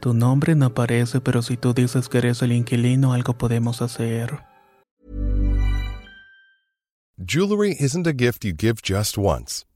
Tu 0.00 0.14
nombre 0.14 0.54
no 0.54 0.66
aparece, 0.66 1.20
pero 1.20 1.42
si 1.42 1.56
tú 1.56 1.74
dices 1.74 2.08
que 2.08 2.18
eres 2.18 2.42
el 2.42 2.52
inquilino, 2.52 3.12
algo 3.12 3.38
podemos 3.38 3.82
hacer. 3.82 4.40
Jewelry 7.24 7.76
isn't 7.78 8.06
a 8.06 8.12
gift 8.12 8.44
you 8.44 8.52
give 8.52 8.80
just 8.82 9.16
once. 9.16 9.64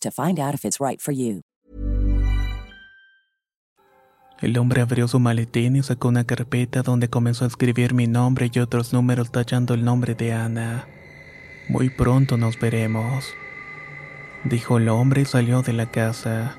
to 0.00 0.10
find 0.10 0.38
out 0.38 0.54
if 0.54 0.64
it's 0.64 0.80
right 0.80 1.00
for 1.00 1.12
you. 1.12 1.42
El 4.40 4.58
hombre 4.58 4.82
abrió 4.82 5.08
su 5.08 5.18
maletín 5.18 5.76
y 5.76 5.82
sacó 5.82 6.08
una 6.08 6.24
carpeta 6.24 6.82
donde 6.82 7.08
comenzó 7.08 7.44
a 7.44 7.48
escribir 7.48 7.94
mi 7.94 8.06
nombre 8.06 8.50
y 8.52 8.58
otros 8.58 8.92
números 8.92 9.32
tachando 9.32 9.72
el 9.72 9.82
nombre 9.82 10.14
de 10.14 10.34
Ana. 10.34 10.86
Muy 11.68 11.88
pronto 11.88 12.36
nos 12.36 12.60
veremos, 12.60 13.24
dijo 14.44 14.76
el 14.76 14.90
hombre 14.90 15.22
y 15.22 15.24
salió 15.24 15.62
de 15.62 15.72
la 15.72 15.86
casa. 15.86 16.56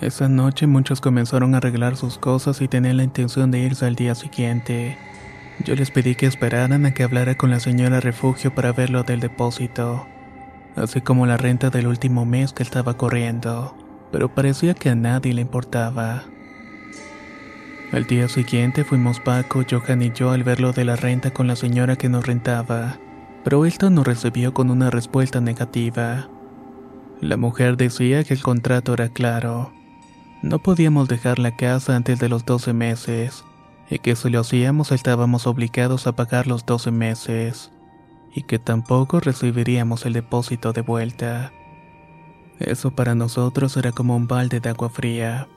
Esa 0.00 0.28
noche 0.28 0.66
muchos 0.66 1.02
comenzaron 1.02 1.54
a 1.54 1.58
arreglar 1.58 1.96
sus 1.96 2.18
cosas 2.18 2.60
y 2.62 2.68
tenían 2.68 2.96
la 2.96 3.04
intención 3.04 3.50
de 3.50 3.60
irse 3.60 3.84
al 3.84 3.96
día 3.96 4.14
siguiente. 4.14 4.96
Yo 5.64 5.74
les 5.74 5.90
pedí 5.90 6.14
que 6.14 6.26
esperaran 6.26 6.86
a 6.86 6.94
que 6.94 7.02
hablara 7.02 7.36
con 7.36 7.50
la 7.50 7.60
señora 7.60 8.00
refugio 8.00 8.54
para 8.54 8.72
ver 8.72 8.90
lo 8.90 9.04
del 9.04 9.20
depósito, 9.20 10.06
así 10.76 11.00
como 11.00 11.26
la 11.26 11.36
renta 11.36 11.70
del 11.70 11.86
último 11.86 12.24
mes 12.24 12.52
que 12.52 12.62
estaba 12.62 12.96
corriendo, 12.96 13.74
pero 14.12 14.32
parecía 14.34 14.74
que 14.74 14.90
a 14.90 14.94
nadie 14.94 15.34
le 15.34 15.42
importaba. 15.42 16.24
Al 17.92 18.04
día 18.04 18.28
siguiente 18.28 18.84
fuimos 18.84 19.20
Paco, 19.20 19.62
Johan 19.68 20.02
y 20.02 20.12
yo 20.12 20.30
al 20.30 20.44
ver 20.44 20.60
lo 20.60 20.72
de 20.72 20.84
la 20.84 20.96
renta 20.96 21.30
con 21.30 21.46
la 21.46 21.56
señora 21.56 21.96
que 21.96 22.08
nos 22.08 22.26
rentaba, 22.26 22.98
pero 23.44 23.64
esto 23.64 23.90
nos 23.90 24.06
recibió 24.06 24.52
con 24.52 24.70
una 24.70 24.90
respuesta 24.90 25.40
negativa. 25.40 26.28
La 27.20 27.36
mujer 27.36 27.76
decía 27.76 28.24
que 28.24 28.34
el 28.34 28.42
contrato 28.42 28.92
era 28.94 29.08
claro. 29.08 29.72
No 30.42 30.58
podíamos 30.58 31.08
dejar 31.08 31.38
la 31.38 31.56
casa 31.56 31.96
antes 31.96 32.18
de 32.18 32.28
los 32.28 32.44
12 32.44 32.72
meses, 32.72 33.44
y 33.88 34.00
que 34.00 34.16
si 34.16 34.30
lo 34.30 34.40
hacíamos 34.40 34.92
estábamos 34.92 35.46
obligados 35.46 36.06
a 36.06 36.12
pagar 36.12 36.46
los 36.46 36.66
12 36.66 36.90
meses, 36.90 37.70
y 38.36 38.42
que 38.42 38.58
tampoco 38.58 39.18
recibiríamos 39.18 40.04
el 40.04 40.12
depósito 40.12 40.74
de 40.74 40.82
vuelta. 40.82 41.52
Eso 42.60 42.90
para 42.90 43.14
nosotros 43.14 43.78
era 43.78 43.92
como 43.92 44.14
un 44.14 44.28
balde 44.28 44.60
de 44.60 44.68
agua 44.68 44.90
fría. 44.90 45.48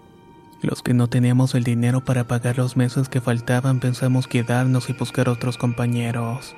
Los 0.62 0.82
que 0.82 0.94
no 0.94 1.08
teníamos 1.08 1.56
el 1.56 1.66
dinero 1.66 2.06
para 2.06 2.28
pagar 2.28 2.58
los 2.58 2.78
meses 2.78 3.10
que 3.10 3.20
faltaban 3.20 3.82
pensamos 3.82 4.28
quedarnos 4.28 4.90
y 4.90 4.94
buscar 4.94 5.28
otros 5.28 5.58
compañeros. 5.58 6.56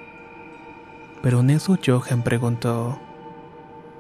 Pero 1.24 1.40
en 1.40 1.50
eso 1.50 1.78
Johan 1.84 2.22
preguntó, 2.22 3.00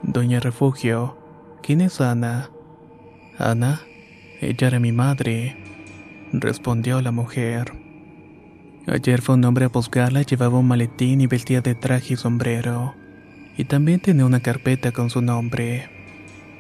Doña 0.03 0.39
Refugio, 0.39 1.17
¿quién 1.63 1.81
es 1.81 2.01
Ana? 2.01 2.51
Ana, 3.39 3.81
ella 4.41 4.67
era 4.67 4.79
mi 4.79 4.91
madre, 4.91 5.57
respondió 6.33 7.01
la 7.01 7.11
mujer. 7.11 7.80
Ayer 8.87 9.21
fue 9.21 9.35
un 9.35 9.45
hombre 9.45 9.65
a 9.65 9.69
buscarla, 9.69 10.23
llevaba 10.23 10.57
un 10.57 10.67
maletín 10.67 11.21
y 11.21 11.27
vestía 11.27 11.61
de 11.61 11.75
traje 11.75 12.15
y 12.15 12.17
sombrero. 12.17 12.95
Y 13.55 13.65
también 13.65 13.99
tenía 13.99 14.25
una 14.25 14.39
carpeta 14.39 14.91
con 14.91 15.11
su 15.11 15.21
nombre. 15.21 15.89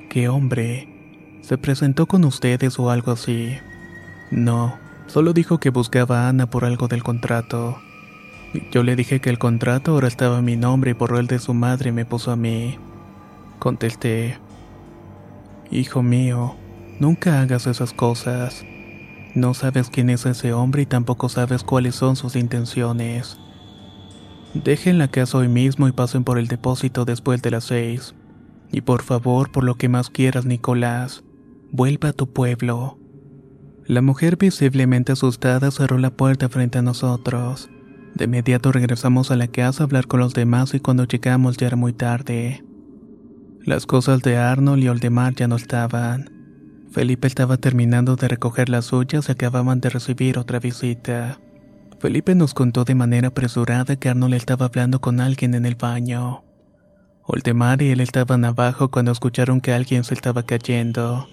¿Qué 0.09 0.29
hombre? 0.29 0.87
¿Se 1.41 1.57
presentó 1.57 2.05
con 2.05 2.23
ustedes 2.23 2.77
o 2.77 2.91
algo 2.91 3.13
así? 3.13 3.57
No, 4.29 4.77
solo 5.07 5.33
dijo 5.33 5.59
que 5.59 5.71
buscaba 5.71 6.25
a 6.25 6.29
Ana 6.29 6.47
por 6.47 6.63
algo 6.63 6.87
del 6.87 7.01
contrato. 7.01 7.79
Yo 8.71 8.83
le 8.83 8.95
dije 8.95 9.19
que 9.19 9.31
el 9.31 9.39
contrato 9.39 9.91
ahora 9.91 10.07
estaba 10.07 10.37
a 10.37 10.43
mi 10.43 10.57
nombre 10.57 10.91
y 10.91 10.93
borró 10.93 11.17
el 11.17 11.27
de 11.27 11.39
su 11.39 11.55
madre 11.55 11.91
me 11.91 12.05
puso 12.05 12.31
a 12.31 12.35
mí. 12.35 12.77
Contesté. 13.57 14.37
Hijo 15.71 16.03
mío, 16.03 16.55
nunca 16.99 17.41
hagas 17.41 17.65
esas 17.65 17.93
cosas. 17.93 18.63
No 19.33 19.53
sabes 19.53 19.89
quién 19.89 20.09
es 20.09 20.25
ese 20.25 20.51
hombre 20.53 20.81
y 20.81 20.85
tampoco 20.85 21.29
sabes 21.29 21.63
cuáles 21.63 21.95
son 21.95 22.15
sus 22.15 22.35
intenciones. 22.35 23.37
Dejen 24.53 24.97
la 24.97 25.07
casa 25.07 25.37
hoy 25.37 25.47
mismo 25.47 25.87
y 25.87 25.93
pasen 25.93 26.25
por 26.25 26.37
el 26.37 26.47
depósito 26.47 27.05
después 27.05 27.41
de 27.41 27.51
las 27.51 27.63
seis. 27.63 28.13
Y 28.71 28.81
por 28.81 29.01
favor, 29.03 29.51
por 29.51 29.63
lo 29.63 29.75
que 29.75 29.87
más 29.87 30.09
quieras, 30.09 30.45
Nicolás, 30.45 31.23
vuelva 31.71 32.09
a 32.09 32.13
tu 32.13 32.31
pueblo. 32.31 32.97
La 33.85 34.01
mujer 34.01 34.37
visiblemente 34.37 35.13
asustada 35.13 35.71
cerró 35.71 35.97
la 35.97 36.11
puerta 36.11 36.49
frente 36.49 36.79
a 36.79 36.81
nosotros. 36.81 37.69
De 38.15 38.25
inmediato 38.25 38.71
regresamos 38.71 39.31
a 39.31 39.37
la 39.37 39.47
casa 39.47 39.83
a 39.83 39.85
hablar 39.85 40.07
con 40.07 40.19
los 40.19 40.33
demás 40.33 40.73
y 40.73 40.81
cuando 40.81 41.05
llegamos 41.05 41.55
ya 41.57 41.67
era 41.67 41.77
muy 41.77 41.93
tarde. 41.93 42.63
Las 43.63 43.85
cosas 43.85 44.21
de 44.21 44.37
Arnold 44.37 44.83
y 44.83 44.89
Oldemar 44.89 45.35
ya 45.35 45.47
no 45.47 45.55
estaban. 45.55 46.30
Felipe 46.91 47.25
estaba 47.25 47.55
terminando 47.55 48.17
de 48.17 48.27
recoger 48.27 48.67
las 48.67 48.85
suyas 48.85 49.29
y 49.29 49.31
acababan 49.31 49.79
de 49.79 49.89
recibir 49.89 50.37
otra 50.37 50.59
visita. 50.59 51.39
Felipe 51.99 52.35
nos 52.35 52.53
contó 52.53 52.83
de 52.83 52.95
manera 52.95 53.29
apresurada 53.29 53.95
que 53.95 54.09
Arnold 54.09 54.33
estaba 54.33 54.65
hablando 54.65 54.99
con 54.99 55.21
alguien 55.21 55.53
en 55.53 55.65
el 55.65 55.75
baño. 55.75 56.43
Oldemar 57.23 57.81
y 57.81 57.91
él 57.91 58.01
estaban 58.01 58.43
abajo 58.43 58.91
cuando 58.91 59.13
escucharon 59.13 59.61
que 59.61 59.71
alguien 59.71 60.03
se 60.03 60.13
estaba 60.13 60.43
cayendo. 60.43 61.29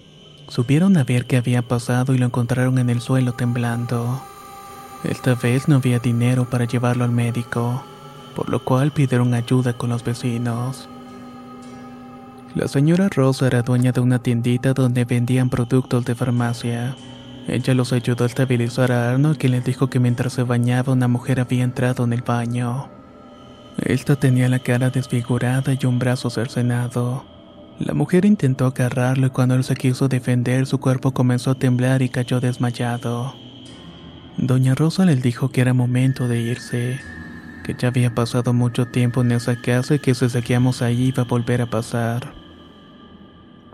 Subieron 0.47 0.95
a 0.95 1.03
ver 1.03 1.25
qué 1.25 1.35
había 1.35 1.61
pasado 1.61 2.13
y 2.13 2.17
lo 2.17 2.27
encontraron 2.27 2.79
en 2.79 2.89
el 2.89 3.01
suelo 3.01 3.33
temblando. 3.33 4.23
Esta 5.03 5.35
vez 5.35 5.67
no 5.67 5.75
había 5.75 5.99
dinero 5.99 6.49
para 6.49 6.65
llevarlo 6.65 7.03
al 7.03 7.11
médico, 7.11 7.83
por 8.33 8.49
lo 8.49 8.63
cual 8.63 8.91
pidieron 8.91 9.33
ayuda 9.33 9.73
con 9.73 9.89
los 9.89 10.05
vecinos. 10.05 10.87
La 12.55 12.67
señora 12.67 13.09
Rosa 13.09 13.45
era 13.45 13.61
dueña 13.61 13.91
de 13.91 14.01
una 14.01 14.17
tiendita 14.17 14.73
donde 14.73 15.05
vendían 15.05 15.51
productos 15.51 16.03
de 16.05 16.15
farmacia. 16.15 16.95
Ella 17.47 17.75
los 17.75 17.93
ayudó 17.93 18.23
a 18.23 18.27
estabilizar 18.27 18.91
a 18.91 19.11
Arnold, 19.11 19.37
quien 19.37 19.51
le 19.51 19.61
dijo 19.61 19.87
que 19.87 19.99
mientras 19.99 20.33
se 20.33 20.43
bañaba 20.43 20.93
una 20.93 21.07
mujer 21.07 21.39
había 21.39 21.63
entrado 21.63 22.03
en 22.05 22.13
el 22.13 22.23
baño. 22.23 22.89
Esta 23.77 24.15
tenía 24.15 24.49
la 24.49 24.59
cara 24.59 24.89
desfigurada 24.89 25.77
y 25.79 25.85
un 25.85 25.99
brazo 25.99 26.31
cercenado. 26.31 27.23
La 27.77 27.93
mujer 27.93 28.25
intentó 28.25 28.65
agarrarlo 28.65 29.27
y 29.27 29.29
cuando 29.29 29.53
él 29.53 29.63
se 29.63 29.75
quiso 29.75 30.07
defender 30.07 30.65
su 30.65 30.79
cuerpo 30.79 31.13
comenzó 31.13 31.51
a 31.51 31.55
temblar 31.55 32.01
y 32.01 32.09
cayó 32.09 32.39
desmayado. 32.39 33.35
Doña 34.37 34.73
Rosa 34.73 35.05
le 35.05 35.15
dijo 35.15 35.49
que 35.49 35.61
era 35.61 35.73
momento 35.73 36.27
de 36.27 36.41
irse, 36.41 36.99
que 37.63 37.75
ya 37.77 37.89
había 37.89 38.13
pasado 38.15 38.53
mucho 38.53 38.87
tiempo 38.87 39.21
en 39.21 39.33
esa 39.33 39.55
casa 39.55 39.95
y 39.95 39.99
que 39.99 40.15
si 40.15 40.29
seguíamos 40.29 40.81
ahí 40.81 41.09
iba 41.09 41.23
a 41.23 41.27
volver 41.27 41.61
a 41.61 41.69
pasar. 41.69 42.38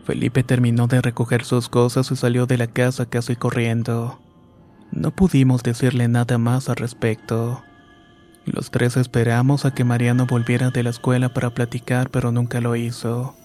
Felipe 0.06 0.44
terminó 0.44 0.88
de 0.88 1.02
recoger 1.02 1.44
sus 1.44 1.68
cosas 1.68 2.12
y 2.12 2.16
salió 2.16 2.46
de 2.46 2.58
la 2.58 2.68
casa 2.68 3.08
casi 3.08 3.36
corriendo. 3.36 4.20
No 4.92 5.12
pudimos 5.12 5.64
decirle 5.64 6.08
nada 6.08 6.38
más 6.38 6.70
al 6.70 6.76
respecto. 6.76 7.64
Los 8.46 8.70
tres 8.70 8.98
esperamos 8.98 9.66
a 9.66 9.74
que 9.74 9.84
Mariano 9.84 10.28
volviera 10.28 10.70
de 10.70 10.84
la 10.84 10.92
escuela 10.92 11.34
para 11.34 11.56
platicar, 11.56 12.12
pero 12.12 12.32
nunca 12.32 12.62
lo 12.62 12.76
hizo. 12.76 13.36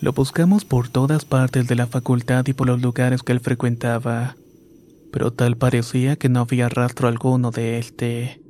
Lo 0.00 0.12
buscamos 0.12 0.64
por 0.64 0.88
todas 0.88 1.26
partes 1.26 1.68
de 1.68 1.74
la 1.74 1.86
facultad 1.86 2.46
y 2.46 2.54
por 2.54 2.66
los 2.66 2.80
lugares 2.80 3.22
que 3.22 3.32
él 3.32 3.40
frecuentaba, 3.40 4.36
pero 5.12 5.32
tal 5.32 5.56
parecía 5.56 6.16
que 6.16 6.30
no 6.30 6.40
había 6.40 6.70
rastro 6.70 7.08
alguno 7.08 7.50
de 7.50 7.78
este. 7.78 8.40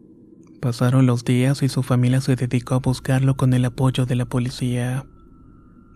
Pasaron 0.61 1.07
los 1.07 1.25
días 1.25 1.62
y 1.62 1.69
su 1.69 1.83
familia 1.83 2.21
se 2.21 2.37
dedicó 2.37 2.76
a 2.76 2.79
buscarlo 2.79 3.37
con 3.37 3.53
el 3.53 3.64
apoyo 3.64 4.07
de 4.07 4.14
la 4.14 4.25
policía. 4.25 5.05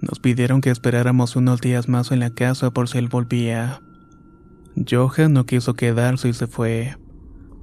Nos 0.00 0.20
pidieron 0.20 0.60
que 0.60 0.70
esperáramos 0.70 1.34
unos 1.34 1.60
días 1.60 1.88
más 1.88 2.12
en 2.12 2.20
la 2.20 2.30
casa 2.30 2.70
por 2.70 2.88
si 2.88 2.98
él 2.98 3.08
volvía. 3.08 3.80
Johan 4.88 5.32
no 5.32 5.44
quiso 5.44 5.74
quedarse 5.74 6.28
y 6.28 6.32
se 6.32 6.46
fue. 6.46 6.96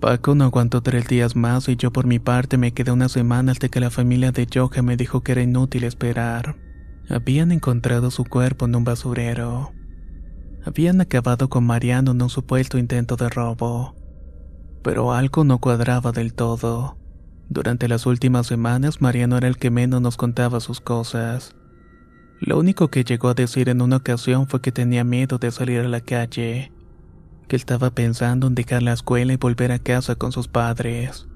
Paco 0.01 0.36
no 0.36 0.44
aguantó 0.44 0.82
tres 0.82 1.08
días 1.08 1.36
más 1.36 1.70
y 1.70 1.77
yo 1.77 1.92
por 1.92 2.06
mi 2.06 2.20
parte 2.20 2.58
me 2.58 2.74
quedé 2.74 2.92
una 2.92 3.08
semana 3.08 3.54
hasta 3.54 3.70
que 3.70 3.80
la 3.80 3.89
familia 3.89 4.32
de 4.32 4.48
Johan 4.54 4.86
me 4.86 4.98
dijo 4.98 5.22
que 5.22 5.32
era 5.32 5.42
inútil 5.42 5.86
esperar. 5.86 6.58
Habían 7.10 7.51
encontrado 7.51 8.12
su 8.12 8.25
cuerpo 8.25 8.65
en 8.65 8.75
un 8.75 8.84
basurero. 8.84 9.72
Habían 10.65 11.00
acabado 11.00 11.50
con 11.50 11.65
Mariano 11.65 12.12
en 12.12 12.22
un 12.22 12.30
supuesto 12.30 12.77
intento 12.77 13.15
de 13.15 13.30
robo. 13.30 13.96
Pero 14.84 15.13
algo 15.13 15.44
no 15.44 15.60
cuadraba 15.60 16.12
del 16.12 16.34
todo. 16.34 16.98
Durante 17.48 17.88
las 17.88 18.06
últimas 18.06 18.48
semanas 18.48 19.01
Mariano 19.01 19.38
era 19.38 19.48
el 19.48 19.58
que 19.58 19.70
menos 19.70 20.01
nos 20.01 20.18
contaba 20.18 20.60
sus 20.60 20.82
cosas. 20.82 21.56
Lo 22.39 22.60
único 22.60 22.89
que 22.89 23.04
llegó 23.04 23.30
a 23.30 23.34
decir 23.34 23.70
en 23.70 23.82
una 23.82 23.98
ocasión 23.98 24.48
fue 24.48 24.62
que 24.62 24.72
tenía 24.72 25.04
miedo 25.04 25.38
de 25.38 25.51
salir 25.51 25.80
a 25.80 25.88
la 25.88 26.01
calle, 26.01 26.72
que 27.48 27.56
estaba 27.56 27.92
pensando 27.92 28.48
en 28.48 28.56
dejar 28.56 28.84
la 28.84 28.94
escuela 28.94 29.34
y 29.34 29.38
volver 29.38 29.72
a 29.72 29.80
casa 29.80 30.15
con 30.15 30.32
sus 30.32 30.48
padres. 30.48 31.27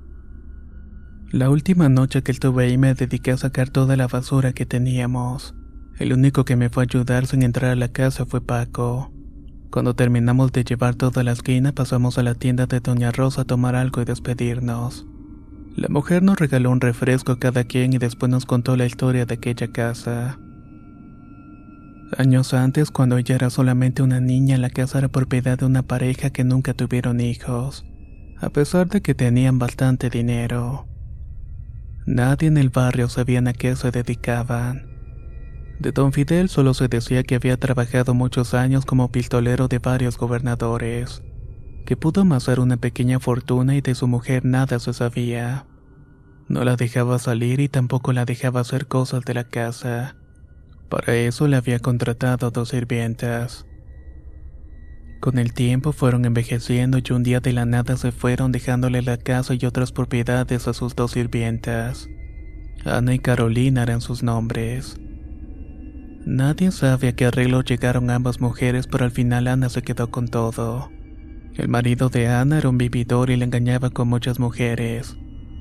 La 1.32 1.50
última 1.50 1.89
noche 1.89 2.24
que 2.24 2.32
estuve 2.32 2.65
ahí 2.65 2.77
me 2.77 2.94
dediqué 2.96 3.32
a 3.32 3.38
sacar 3.38 3.70
toda 3.70 3.96
la 3.96 4.08
basura 4.08 4.51
que 4.51 4.65
teníamos. 4.65 5.53
El 6.00 6.12
único 6.12 6.44
que 6.44 6.56
me 6.56 6.70
fue 6.70 6.84
a 6.84 6.88
ayudar 6.89 7.27
sin 7.27 7.44
entrar 7.44 7.72
a 7.72 7.75
la 7.75 7.89
casa 7.89 8.25
fue 8.25 8.41
Paco. 8.41 9.12
Cuando 9.70 9.94
terminamos 9.94 10.51
de 10.51 10.63
llevar 10.63 10.96
toda 10.96 11.24
la 11.24 11.32
esquina, 11.32 11.72
pasamos 11.72 12.18
a 12.18 12.24
la 12.24 12.34
tienda 12.34 12.65
de 12.65 12.79
Doña 12.79 13.12
Rosa 13.12 13.41
a 13.41 13.46
tomar 13.46 13.75
algo 13.75 14.01
y 14.01 14.06
despedirnos. 14.06 15.06
La 15.75 15.88
mujer 15.88 16.24
nos 16.24 16.39
regaló 16.39 16.72
un 16.72 16.82
refresco 16.82 17.34
a 17.34 17.39
cada 17.39 17.63
quien 17.63 17.94
y 17.94 18.00
después 18.00 18.32
nos 18.32 18.48
contó 18.48 18.75
la 18.75 18.88
historia 18.88 19.27
de 19.27 19.36
aquella 19.36 19.72
casa. 19.72 20.39
Años 22.17 22.54
antes, 22.56 22.89
cuando 22.89 23.17
ella 23.17 23.36
era 23.36 23.50
solamente 23.50 24.02
una 24.02 24.19
niña, 24.19 24.58
la 24.58 24.72
casa 24.72 24.98
era 24.98 25.10
propiedad 25.10 25.60
de 25.60 25.65
una 25.65 25.84
pareja 25.84 26.32
que 26.32 26.43
nunca 26.43 26.74
tuvieron 26.74 27.19
hijos, 27.19 27.86
a 28.39 28.50
pesar 28.50 28.88
de 28.89 29.02
que 29.02 29.13
tenían 29.13 29.60
bastante 29.60 30.10
dinero. 30.10 30.88
Nadie 32.08 32.48
en 32.48 32.58
el 32.58 32.69
barrio 32.69 33.10
sabía 33.10 33.39
a 33.45 33.54
qué 33.54 33.76
se 33.76 33.91
dedicaban. 33.91 34.88
De 35.80 35.91
don 35.91 36.12
Fidel 36.12 36.50
solo 36.50 36.74
se 36.74 36.88
decía 36.88 37.24
que 37.24 37.36
había 37.36 37.58
trabajado 37.58 38.15
muchos 38.15 38.56
años 38.56 38.86
como 38.86 39.12
pistolero 39.12 39.67
de 39.67 39.78
varios 39.78 40.17
gobernadores, 40.17 41.22
que 41.86 41.95
pudo 41.95 42.22
amasar 42.22 42.60
una 42.60 42.78
pequeña 42.78 43.19
fortuna 43.19 43.76
y 43.76 43.82
de 43.82 43.93
su 43.93 44.08
mujer 44.08 44.43
nada 44.45 44.80
se 44.80 44.93
sabía. 44.93 45.67
No 46.48 46.63
la 46.63 46.76
dejaba 46.76 47.19
salir 47.19 47.60
y 47.60 47.69
tampoco 47.69 48.13
la 48.13 48.26
dejaba 48.26 48.62
hacer 48.62 48.88
cosas 48.88 49.24
de 49.24 49.36
la 49.36 49.43
casa. 49.43 50.15
Para 50.89 51.15
eso 51.15 51.47
le 51.47 51.56
había 51.56 51.80
contratado 51.80 52.49
dos 52.49 52.69
sirvientas. 52.69 53.65
Con 55.19 55.38
el 55.38 55.54
tiempo 55.54 55.91
fueron 55.91 56.25
envejeciendo 56.25 56.97
y 56.97 57.12
un 57.12 57.23
día 57.23 57.41
de 57.41 57.54
la 57.54 57.65
nada 57.65 57.97
se 57.97 58.12
fueron 58.12 58.52
dejándole 58.52 59.02
la 59.02 59.17
casa 59.17 59.54
y 59.54 59.65
otras 59.65 59.91
propiedades 59.91 60.67
a 60.67 60.73
sus 60.73 60.95
dos 60.95 61.12
sirvientas. 61.12 62.08
Ana 62.86 63.13
y 63.13 63.19
Carolina 63.19 63.84
eran 63.84 64.02
sus 64.02 64.23
nombres. 64.23 64.97
Nadie 66.25 66.71
sabe 66.71 67.10
a 67.10 67.15
qué 67.15 67.25
arreglo 67.25 67.62
llegaron 67.62 68.10
ambas 68.10 68.39
mujeres, 68.39 68.88
pero 68.88 69.04
al 69.04 69.12
final 69.12 69.47
Ana 69.47 69.69
se 69.69 69.82
quedó 69.82 70.10
con 70.10 70.28
todo. 70.28 70.89
El 71.56 71.67
marido 71.67 72.10
de 72.10 72.28
Ana 72.28 72.58
era 72.58 72.69
un 72.69 72.78
vividor 72.78 73.30
y 73.30 73.36
le 73.36 73.45
engañaba 73.45 73.89
con 73.89 74.08
muchas 74.08 74.39
mujeres. 74.39 75.17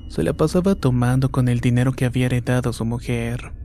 Se 0.09 0.23
la 0.23 0.33
pasaba 0.33 0.77
tomando 0.77 1.31
con 1.31 1.49
el 1.49 1.61
dinero 1.61 1.93
que 1.93 2.05
había 2.05 2.27
heredado 2.27 2.73
su 2.73 2.85
mujer. 2.85 3.58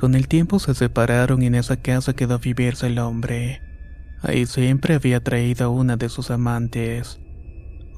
Con 0.00 0.14
el 0.14 0.28
tiempo 0.28 0.58
se 0.58 0.72
separaron 0.72 1.42
y 1.42 1.46
en 1.46 1.54
esa 1.54 1.76
casa 1.76 2.14
quedó 2.14 2.36
a 2.36 2.38
vivirse 2.38 2.86
el 2.86 2.98
hombre. 2.98 3.60
Ahí 4.22 4.46
siempre 4.46 4.94
había 4.94 5.22
traído 5.22 5.66
a 5.66 5.68
una 5.68 5.98
de 5.98 6.08
sus 6.08 6.30
amantes. 6.30 7.20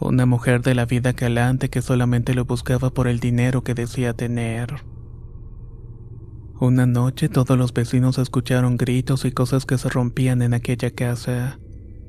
Una 0.01 0.27
mujer 0.27 0.63
de 0.63 0.75
la 0.75 0.85
vida 0.85 1.13
calante 1.13 1.71
que 1.71 1.81
solamente 1.81 2.35
lo 2.35 2.45
buscaba 2.45 2.91
por 2.91 3.07
el 3.07 3.21
dinero 3.21 3.63
que 3.63 3.75
decía 3.75 4.15
tener. 4.15 4.83
Una 6.59 6.87
noche 6.87 7.29
todos 7.29 7.57
los 7.57 7.73
vecinos 7.73 8.19
escucharon 8.19 8.77
gritos 8.77 9.25
y 9.25 9.31
cosas 9.31 9.65
que 9.65 9.79
se 9.79 9.89
rompían 9.89 10.43
en 10.43 10.55
aquella 10.55 10.91
casa. 10.91 11.61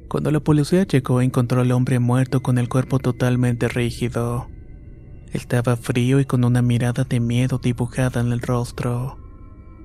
Cuando 0.09 0.31
la 0.31 0.39
policía 0.39 0.87
llegó 0.87 1.21
encontró 1.21 1.61
al 1.61 1.71
hombre 1.71 1.99
muerto 1.99 2.41
con 2.41 2.57
el 2.57 2.67
cuerpo 2.67 2.97
totalmente 2.97 3.67
rígido. 3.67 4.47
Estaba 5.33 5.77
frío 5.77 6.19
y 6.19 6.25
con 6.25 6.43
una 6.45 6.63
mirada 6.63 7.03
de 7.03 7.19
miedo 7.19 7.59
dibujada 7.59 8.21
en 8.21 8.31
el 8.31 8.41
rostro. 8.41 9.22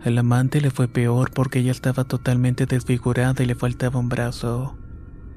Al 0.05 0.19
amante 0.19 0.61
le 0.61 0.71
fue 0.71 0.89
peor 0.89 1.31
porque 1.33 1.59
ella 1.61 1.73
estaba 1.73 2.05
totalmente 2.05 2.67
desfigurada 2.67 3.43
y 3.43 3.47
le 3.47 3.55
faltaba 3.55 3.99
un 3.99 4.09
brazo. 4.09 4.77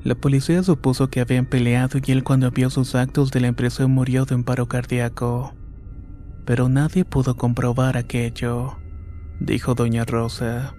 La 0.04 0.16
policía 0.16 0.64
supuso 0.64 1.10
que 1.10 1.22
habían 1.22 1.46
peleado 1.46 2.00
y 2.04 2.12
él 2.12 2.24
cuando 2.24 2.50
vio 2.52 2.70
sus 2.70 2.96
actos 2.96 3.32
de 3.32 3.42
la 3.42 3.48
impresión 3.48 3.92
murió 3.92 4.26
de 4.26 4.36
un 4.36 4.44
paro 4.44 4.68
cardíaco. 4.68 5.54
Pero 6.46 6.70
nadie 6.70 7.06
pudo 7.06 7.38
comprobar 7.38 7.98
aquello 7.98 8.78
dijo 9.42 9.74
doña 9.74 10.06
Rosa. 10.06 10.76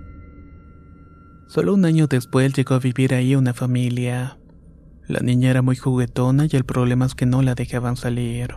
Solo 1.48 1.74
un 1.74 1.84
año 1.84 2.06
después 2.06 2.54
llegó 2.54 2.76
a 2.76 2.78
vivir 2.78 3.12
ahí 3.12 3.34
una 3.34 3.52
familia. 3.52 4.38
La 5.08 5.20
niña 5.20 5.50
era 5.50 5.62
muy 5.62 5.76
juguetona 5.76 6.46
y 6.50 6.56
el 6.56 6.64
problema 6.64 7.04
es 7.04 7.14
que 7.14 7.26
no 7.26 7.42
la 7.42 7.54
dejaban 7.54 7.96
salir. 7.96 8.56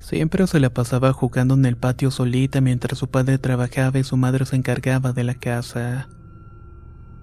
Siempre 0.00 0.46
se 0.46 0.58
la 0.60 0.70
pasaba 0.70 1.12
jugando 1.12 1.54
en 1.54 1.66
el 1.66 1.76
patio 1.76 2.10
solita 2.10 2.60
mientras 2.62 2.98
su 2.98 3.08
padre 3.08 3.38
trabajaba 3.38 3.98
y 3.98 4.02
su 4.02 4.16
madre 4.16 4.46
se 4.46 4.56
encargaba 4.56 5.12
de 5.12 5.24
la 5.24 5.34
casa. 5.34 6.08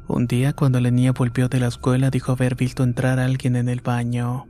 Un 0.07 0.27
día 0.27 0.53
cuando 0.53 0.79
la 0.79 0.91
niña 0.91 1.11
volvió 1.11 1.49
de 1.49 1.59
la 1.59 1.67
escuela 1.67 2.11
dijo 2.11 2.31
haber 2.31 2.55
visto 2.55 2.83
entrar 2.83 3.19
a 3.19 3.25
alguien 3.25 3.55
en 3.55 3.67
el 3.67 3.81
baño. 3.81 4.45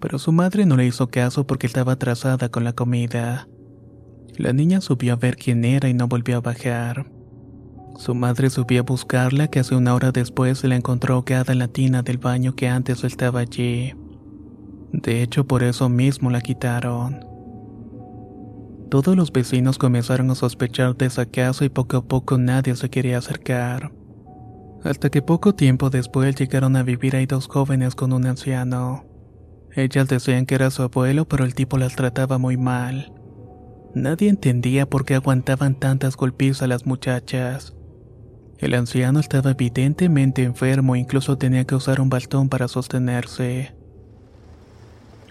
Pero 0.00 0.18
su 0.18 0.32
madre 0.32 0.64
no 0.66 0.76
le 0.76 0.86
hizo 0.86 1.08
caso 1.08 1.46
porque 1.46 1.66
estaba 1.66 1.92
atrasada 1.92 2.48
con 2.48 2.64
la 2.64 2.72
comida. 2.72 3.48
La 4.36 4.52
niña 4.52 4.80
subió 4.80 5.12
a 5.12 5.16
ver 5.16 5.36
quién 5.36 5.64
era 5.64 5.88
y 5.88 5.94
no 5.94 6.08
volvió 6.08 6.38
a 6.38 6.40
bajar. 6.40 7.10
Su 7.98 8.14
madre 8.14 8.50
subió 8.50 8.80
a 8.80 8.84
buscarla 8.84 9.48
que 9.48 9.60
hace 9.60 9.74
una 9.74 9.94
hora 9.94 10.12
después 10.12 10.58
se 10.58 10.68
la 10.68 10.76
encontró 10.76 11.16
ahogada 11.16 11.52
en 11.52 11.58
la 11.58 11.68
tina 11.68 12.02
del 12.02 12.18
baño 12.18 12.54
que 12.54 12.68
antes 12.68 13.04
estaba 13.04 13.40
allí. 13.40 13.94
De 14.92 15.22
hecho, 15.22 15.46
por 15.46 15.62
eso 15.62 15.88
mismo 15.88 16.30
la 16.30 16.40
quitaron. 16.40 17.31
Todos 18.92 19.16
los 19.16 19.32
vecinos 19.32 19.78
comenzaron 19.78 20.30
a 20.30 20.34
sospechar 20.34 20.94
de 20.94 21.06
esa 21.06 21.24
casa 21.24 21.64
y 21.64 21.70
poco 21.70 21.96
a 21.96 22.04
poco 22.04 22.36
nadie 22.36 22.76
se 22.76 22.90
quería 22.90 23.16
acercar. 23.16 23.90
Hasta 24.84 25.08
que 25.08 25.22
poco 25.22 25.54
tiempo 25.54 25.88
después 25.88 26.36
llegaron 26.36 26.76
a 26.76 26.82
vivir 26.82 27.16
ahí 27.16 27.24
dos 27.24 27.46
jóvenes 27.46 27.94
con 27.94 28.12
un 28.12 28.26
anciano. 28.26 29.06
Ellas 29.74 30.08
decían 30.08 30.44
que 30.44 30.56
era 30.56 30.70
su 30.70 30.82
abuelo, 30.82 31.26
pero 31.26 31.46
el 31.46 31.54
tipo 31.54 31.78
las 31.78 31.96
trataba 31.96 32.36
muy 32.36 32.58
mal. 32.58 33.14
Nadie 33.94 34.28
entendía 34.28 34.84
por 34.84 35.06
qué 35.06 35.14
aguantaban 35.14 35.74
tantas 35.74 36.14
golpizas 36.14 36.60
a 36.60 36.66
las 36.66 36.84
muchachas. 36.84 37.74
El 38.58 38.74
anciano 38.74 39.20
estaba 39.20 39.52
evidentemente 39.52 40.42
enfermo 40.42 40.96
e 40.96 40.98
incluso 40.98 41.38
tenía 41.38 41.64
que 41.64 41.76
usar 41.76 41.98
un 41.98 42.10
bastón 42.10 42.50
para 42.50 42.68
sostenerse. 42.68 43.74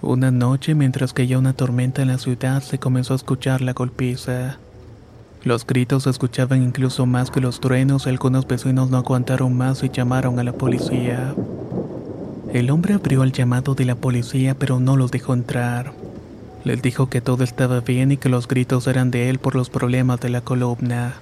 Una 0.03 0.31
noche, 0.31 0.73
mientras 0.73 1.13
caía 1.13 1.37
una 1.37 1.53
tormenta 1.53 2.01
en 2.01 2.07
la 2.07 2.17
ciudad, 2.17 2.63
se 2.63 2.79
comenzó 2.79 3.13
a 3.13 3.17
escuchar 3.17 3.61
la 3.61 3.73
golpiza. 3.73 4.57
Los 5.43 5.65
gritos 5.65 6.03
se 6.03 6.09
escuchaban 6.09 6.63
incluso 6.63 7.05
más 7.05 7.29
que 7.29 7.39
los 7.39 7.59
truenos 7.59 8.07
y 8.07 8.09
algunos 8.09 8.47
vecinos 8.47 8.89
no 8.89 8.97
aguantaron 8.97 9.55
más 9.55 9.83
y 9.83 9.89
llamaron 9.89 10.39
a 10.39 10.43
la 10.43 10.53
policía. 10.53 11.35
El 12.51 12.71
hombre 12.71 12.95
abrió 12.95 13.21
el 13.23 13.31
llamado 13.31 13.75
de 13.75 13.85
la 13.85 13.93
policía 13.93 14.55
pero 14.55 14.79
no 14.79 14.97
los 14.97 15.11
dejó 15.11 15.35
entrar. 15.35 15.93
Les 16.63 16.81
dijo 16.81 17.07
que 17.07 17.21
todo 17.21 17.43
estaba 17.43 17.81
bien 17.81 18.11
y 18.11 18.17
que 18.17 18.29
los 18.29 18.47
gritos 18.47 18.87
eran 18.87 19.11
de 19.11 19.29
él 19.29 19.37
por 19.37 19.53
los 19.53 19.69
problemas 19.69 20.19
de 20.19 20.29
la 20.29 20.41
columna. 20.41 21.13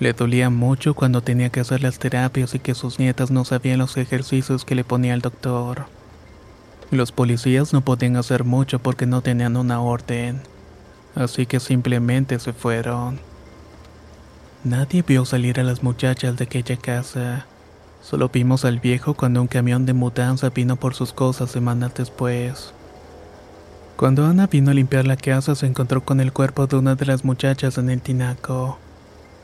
Le 0.00 0.12
dolía 0.12 0.50
mucho 0.50 0.92
cuando 0.92 1.22
tenía 1.22 1.48
que 1.48 1.60
hacer 1.60 1.82
las 1.82 1.98
terapias 1.98 2.54
y 2.54 2.58
que 2.58 2.74
sus 2.74 2.98
nietas 2.98 3.30
no 3.30 3.46
sabían 3.46 3.78
los 3.78 3.96
ejercicios 3.96 4.66
que 4.66 4.74
le 4.74 4.84
ponía 4.84 5.14
el 5.14 5.22
doctor. 5.22 5.97
Los 6.90 7.12
policías 7.12 7.74
no 7.74 7.82
podían 7.82 8.16
hacer 8.16 8.44
mucho 8.44 8.78
porque 8.78 9.04
no 9.04 9.20
tenían 9.20 9.58
una 9.58 9.82
orden, 9.82 10.40
así 11.14 11.44
que 11.44 11.60
simplemente 11.60 12.38
se 12.38 12.54
fueron. 12.54 13.20
Nadie 14.64 15.04
vio 15.06 15.26
salir 15.26 15.60
a 15.60 15.64
las 15.64 15.82
muchachas 15.82 16.38
de 16.38 16.44
aquella 16.44 16.78
casa. 16.78 17.46
Solo 18.02 18.30
vimos 18.30 18.64
al 18.64 18.80
viejo 18.80 19.12
cuando 19.12 19.42
un 19.42 19.48
camión 19.48 19.84
de 19.84 19.92
mudanza 19.92 20.48
vino 20.48 20.76
por 20.76 20.94
sus 20.94 21.12
cosas 21.12 21.50
semanas 21.50 21.92
después. 21.94 22.72
Cuando 23.96 24.24
Ana 24.24 24.46
vino 24.46 24.70
a 24.70 24.74
limpiar 24.74 25.06
la 25.06 25.16
casa 25.16 25.54
se 25.54 25.66
encontró 25.66 26.02
con 26.02 26.20
el 26.20 26.32
cuerpo 26.32 26.66
de 26.66 26.76
una 26.76 26.94
de 26.94 27.04
las 27.04 27.22
muchachas 27.22 27.76
en 27.76 27.90
el 27.90 28.00
tinaco. 28.00 28.78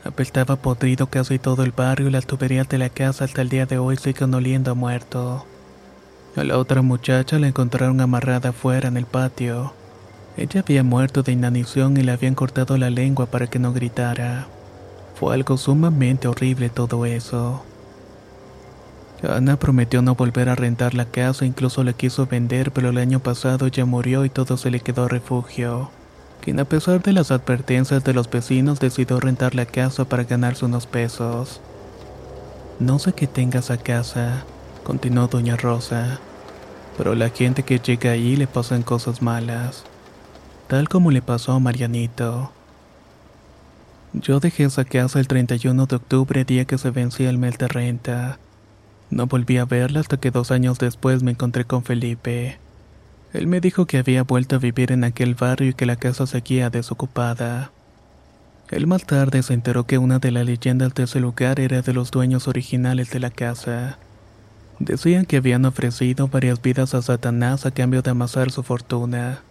Apestaba 0.03 0.55
podrido 0.55 1.07
casi 1.07 1.37
todo 1.37 1.63
el 1.63 1.71
barrio 1.71 2.07
y 2.07 2.11
las 2.11 2.25
tuberías 2.25 2.67
de 2.69 2.79
la 2.79 2.89
casa 2.89 3.25
hasta 3.25 3.43
el 3.43 3.49
día 3.49 3.67
de 3.67 3.77
hoy 3.77 3.97
siguen 3.97 4.33
oliendo 4.33 4.71
a 4.71 4.73
muerto. 4.73 5.45
A 6.35 6.43
la 6.43 6.57
otra 6.57 6.81
muchacha 6.81 7.39
la 7.39 7.47
encontraron 7.47 8.01
amarrada 8.01 8.49
afuera 8.49 8.87
en 8.87 8.97
el 8.97 9.05
patio. 9.05 9.73
Ella 10.37 10.61
había 10.61 10.83
muerto 10.83 11.23
de 11.23 11.31
inanición 11.31 11.95
y 11.97 12.01
le 12.01 12.11
habían 12.11 12.35
cortado 12.35 12.77
la 12.77 12.89
lengua 12.89 13.25
para 13.25 13.47
que 13.47 13.59
no 13.59 13.71
gritara. 13.71 14.47
Fue 15.15 15.33
algo 15.33 15.57
sumamente 15.57 16.27
horrible 16.27 16.69
todo 16.69 17.05
eso. 17.05 17.63
Ana 19.23 19.57
prometió 19.57 20.01
no 20.01 20.15
volver 20.15 20.49
a 20.49 20.55
rentar 20.55 20.93
la 20.93 21.05
casa, 21.05 21.45
incluso 21.45 21.83
le 21.83 21.93
quiso 21.93 22.27
vender, 22.27 22.71
pero 22.71 22.89
el 22.89 22.97
año 22.97 23.19
pasado 23.21 23.67
ya 23.67 23.85
murió 23.85 24.25
y 24.25 24.29
todo 24.29 24.57
se 24.57 24.69
le 24.69 24.81
quedó 24.81 25.07
refugio 25.07 25.89
quien 26.45 26.59
a 26.59 26.65
pesar 26.65 27.01
de 27.01 27.11
las 27.11 27.31
advertencias 27.31 28.03
de 28.03 28.13
los 28.13 28.29
vecinos 28.29 28.79
decidió 28.79 29.19
rentar 29.19 29.55
la 29.55 29.65
casa 29.65 30.05
para 30.05 30.25
ganarse 30.25 30.63
unos 30.63 30.85
pesos. 30.85 31.59
No 32.79 32.99
sé 32.99 33.13
qué 33.13 33.25
tenga 33.25 33.61
esa 33.61 33.77
casa, 33.77 34.43
continuó 34.83 35.25
doña 35.25 35.55
Rosa, 35.55 36.19
pero 36.97 37.15
la 37.15 37.29
gente 37.29 37.63
que 37.63 37.79
llega 37.79 38.11
ahí 38.11 38.35
le 38.35 38.47
pasan 38.47 38.83
cosas 38.83 39.21
malas, 39.21 39.83
tal 40.67 40.89
como 40.89 41.11
le 41.11 41.21
pasó 41.21 41.53
a 41.53 41.59
Marianito. 41.59 42.51
Yo 44.13 44.39
dejé 44.39 44.63
esa 44.63 44.85
casa 44.85 45.19
el 45.19 45.27
31 45.27 45.87
de 45.87 45.95
octubre, 45.97 46.45
día 46.45 46.65
que 46.65 46.77
se 46.77 46.89
vencía 46.91 47.29
el 47.29 47.37
mes 47.37 47.57
de 47.57 47.67
renta. 47.67 48.39
No 49.09 49.27
volví 49.27 49.57
a 49.57 49.65
verla 49.65 49.99
hasta 49.99 50.17
que 50.17 50.31
dos 50.31 50.51
años 50.51 50.79
después 50.79 51.21
me 51.21 51.31
encontré 51.31 51.65
con 51.65 51.83
Felipe. 51.83 52.57
Él 53.33 53.47
me 53.47 53.59
dijo 53.59 53.85
que 53.85 53.97
había 53.97 54.23
vuelto 54.23 54.55
a 54.55 54.59
vivir 54.59 54.93
en 54.93 55.03
aquel 55.03 55.35
barrio 55.35 55.69
y 55.69 55.73
que 55.73 55.85
la 55.85 55.97
casa 55.97 56.25
seguía 56.25 56.69
desocupada. 56.69 57.71
Él 58.71 58.87
más 58.87 59.05
tarde 59.05 59.43
se 59.43 59.53
enteró 59.53 59.85
que 59.85 59.97
una 59.97 60.19
de 60.19 60.31
las 60.31 60.45
leyendas 60.45 60.93
de 60.95 61.03
ese 61.03 61.19
lugar 61.19 61.59
era 61.59 61.81
de 61.81 61.93
los 61.93 62.09
dueños 62.09 62.47
originales 62.47 63.09
de 63.11 63.19
la 63.19 63.29
casa. 63.29 63.99
Decían 64.79 65.25
que 65.25 65.37
habían 65.37 65.65
ofrecido 65.65 66.27
varias 66.27 66.61
vidas 66.61 66.93
a 66.93 67.01
Satanás 67.01 67.65
a 67.65 67.71
cambio 67.71 68.01
de 68.01 68.11
amasar 68.11 68.51
su 68.51 68.61
fortuna, 68.61 69.41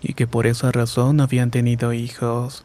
y 0.00 0.14
que 0.14 0.26
por 0.26 0.46
esa 0.46 0.72
razón 0.72 1.20
habían 1.20 1.50
tenido 1.50 1.92
hijos. 1.92 2.64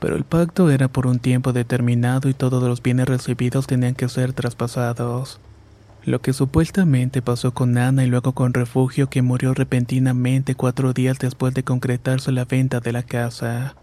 Pero 0.00 0.16
el 0.16 0.24
pacto 0.24 0.70
era 0.70 0.88
por 0.88 1.06
un 1.06 1.18
tiempo 1.18 1.52
determinado 1.52 2.28
y 2.28 2.34
todos 2.34 2.62
los 2.62 2.82
bienes 2.82 3.06
recibidos 3.06 3.66
tenían 3.66 3.94
que 3.94 4.08
ser 4.08 4.32
traspasados. 4.32 5.38
Lo 6.04 6.22
que 6.22 6.32
supuestamente 6.32 7.20
pasó 7.20 7.52
con 7.52 7.76
Ana 7.76 8.04
y 8.04 8.06
luego 8.06 8.32
con 8.32 8.54
Refugio 8.54 9.10
que 9.10 9.20
murió 9.20 9.52
repentinamente 9.52 10.54
cuatro 10.54 10.94
días 10.94 11.18
después 11.18 11.52
de 11.52 11.62
concretarse 11.62 12.32
la 12.32 12.46
venta 12.46 12.80
de 12.80 12.92
la 12.92 13.02
casa. 13.02 13.74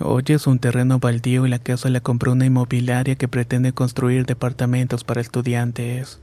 Hoy 0.00 0.24
es 0.28 0.46
un 0.46 0.58
terreno 0.58 0.98
baldío 0.98 1.46
y 1.46 1.50
la 1.50 1.58
casa 1.58 1.90
la 1.90 2.00
compró 2.00 2.32
una 2.32 2.46
inmobiliaria 2.46 3.14
que 3.14 3.28
pretende 3.28 3.72
construir 3.72 4.24
departamentos 4.24 5.04
para 5.04 5.20
estudiantes, 5.20 6.18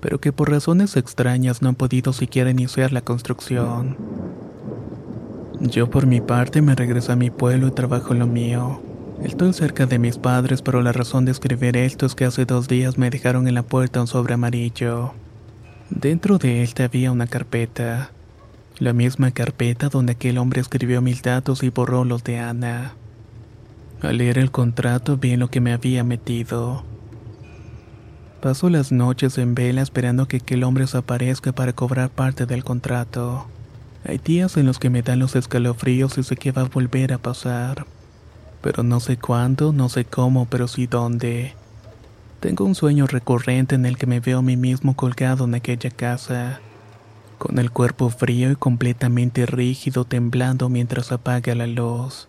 pero 0.00 0.20
que 0.20 0.32
por 0.32 0.50
razones 0.50 0.96
extrañas 0.96 1.62
no 1.62 1.68
han 1.68 1.76
podido 1.76 2.12
siquiera 2.12 2.50
iniciar 2.50 2.92
la 2.92 3.00
construcción. 3.00 3.96
Yo 5.60 5.88
por 5.88 6.06
mi 6.06 6.20
parte 6.20 6.62
me 6.62 6.74
regreso 6.74 7.12
a 7.12 7.16
mi 7.16 7.30
pueblo 7.30 7.68
y 7.68 7.70
trabajo 7.70 8.12
lo 8.12 8.26
mío. 8.26 8.82
Estoy 9.22 9.52
cerca 9.52 9.86
de 9.86 9.98
mis 9.98 10.18
padres, 10.18 10.60
pero 10.60 10.82
la 10.82 10.92
razón 10.92 11.24
de 11.24 11.32
escribir 11.32 11.76
esto 11.76 12.06
es 12.06 12.14
que 12.14 12.24
hace 12.24 12.44
dos 12.44 12.66
días 12.66 12.98
me 12.98 13.10
dejaron 13.10 13.46
en 13.46 13.54
la 13.54 13.62
puerta 13.62 14.00
un 14.00 14.08
sobre 14.08 14.34
amarillo. 14.34 15.12
Dentro 15.90 16.38
de 16.38 16.62
él 16.62 16.70
había 16.78 17.12
una 17.12 17.26
carpeta. 17.26 18.10
La 18.80 18.92
misma 18.92 19.30
carpeta 19.30 19.88
donde 19.88 20.12
aquel 20.12 20.38
hombre 20.38 20.60
escribió 20.60 21.00
mis 21.00 21.22
datos 21.22 21.62
y 21.62 21.68
borró 21.68 22.04
los 22.04 22.24
de 22.24 22.40
Ana. 22.40 22.94
Al 24.02 24.18
leer 24.18 24.38
el 24.38 24.50
contrato 24.50 25.16
vi 25.16 25.30
en 25.30 25.40
lo 25.40 25.48
que 25.48 25.60
me 25.60 25.72
había 25.72 26.02
metido. 26.02 26.82
Paso 28.42 28.70
las 28.70 28.90
noches 28.90 29.38
en 29.38 29.54
vela 29.54 29.82
esperando 29.82 30.26
que 30.26 30.38
aquel 30.38 30.64
hombre 30.64 30.84
desaparezca 30.84 31.52
para 31.52 31.74
cobrar 31.74 32.10
parte 32.10 32.46
del 32.46 32.64
contrato. 32.64 33.46
Hay 34.04 34.18
días 34.18 34.56
en 34.56 34.66
los 34.66 34.80
que 34.80 34.90
me 34.90 35.02
dan 35.02 35.20
los 35.20 35.36
escalofríos 35.36 36.18
y 36.18 36.24
sé 36.24 36.34
que 36.36 36.50
va 36.50 36.62
a 36.62 36.68
volver 36.68 37.12
a 37.12 37.18
pasar 37.18 37.86
pero 38.60 38.82
no 38.82 39.00
sé 39.00 39.16
cuándo, 39.16 39.72
no 39.72 39.88
sé 39.88 40.04
cómo, 40.04 40.46
pero 40.46 40.68
sí 40.68 40.86
dónde. 40.86 41.54
Tengo 42.40 42.64
un 42.64 42.74
sueño 42.74 43.06
recurrente 43.06 43.74
en 43.74 43.86
el 43.86 43.96
que 43.96 44.06
me 44.06 44.20
veo 44.20 44.38
a 44.38 44.42
mí 44.42 44.56
mismo 44.56 44.96
colgado 44.96 45.44
en 45.44 45.54
aquella 45.54 45.90
casa, 45.90 46.60
con 47.40 47.58
el 47.58 47.70
cuerpo 47.70 48.10
frío 48.10 48.52
y 48.52 48.56
completamente 48.56 49.46
rígido 49.46 50.04
temblando 50.04 50.68
mientras 50.68 51.10
apaga 51.10 51.54
la 51.54 51.66
luz. 51.66 52.28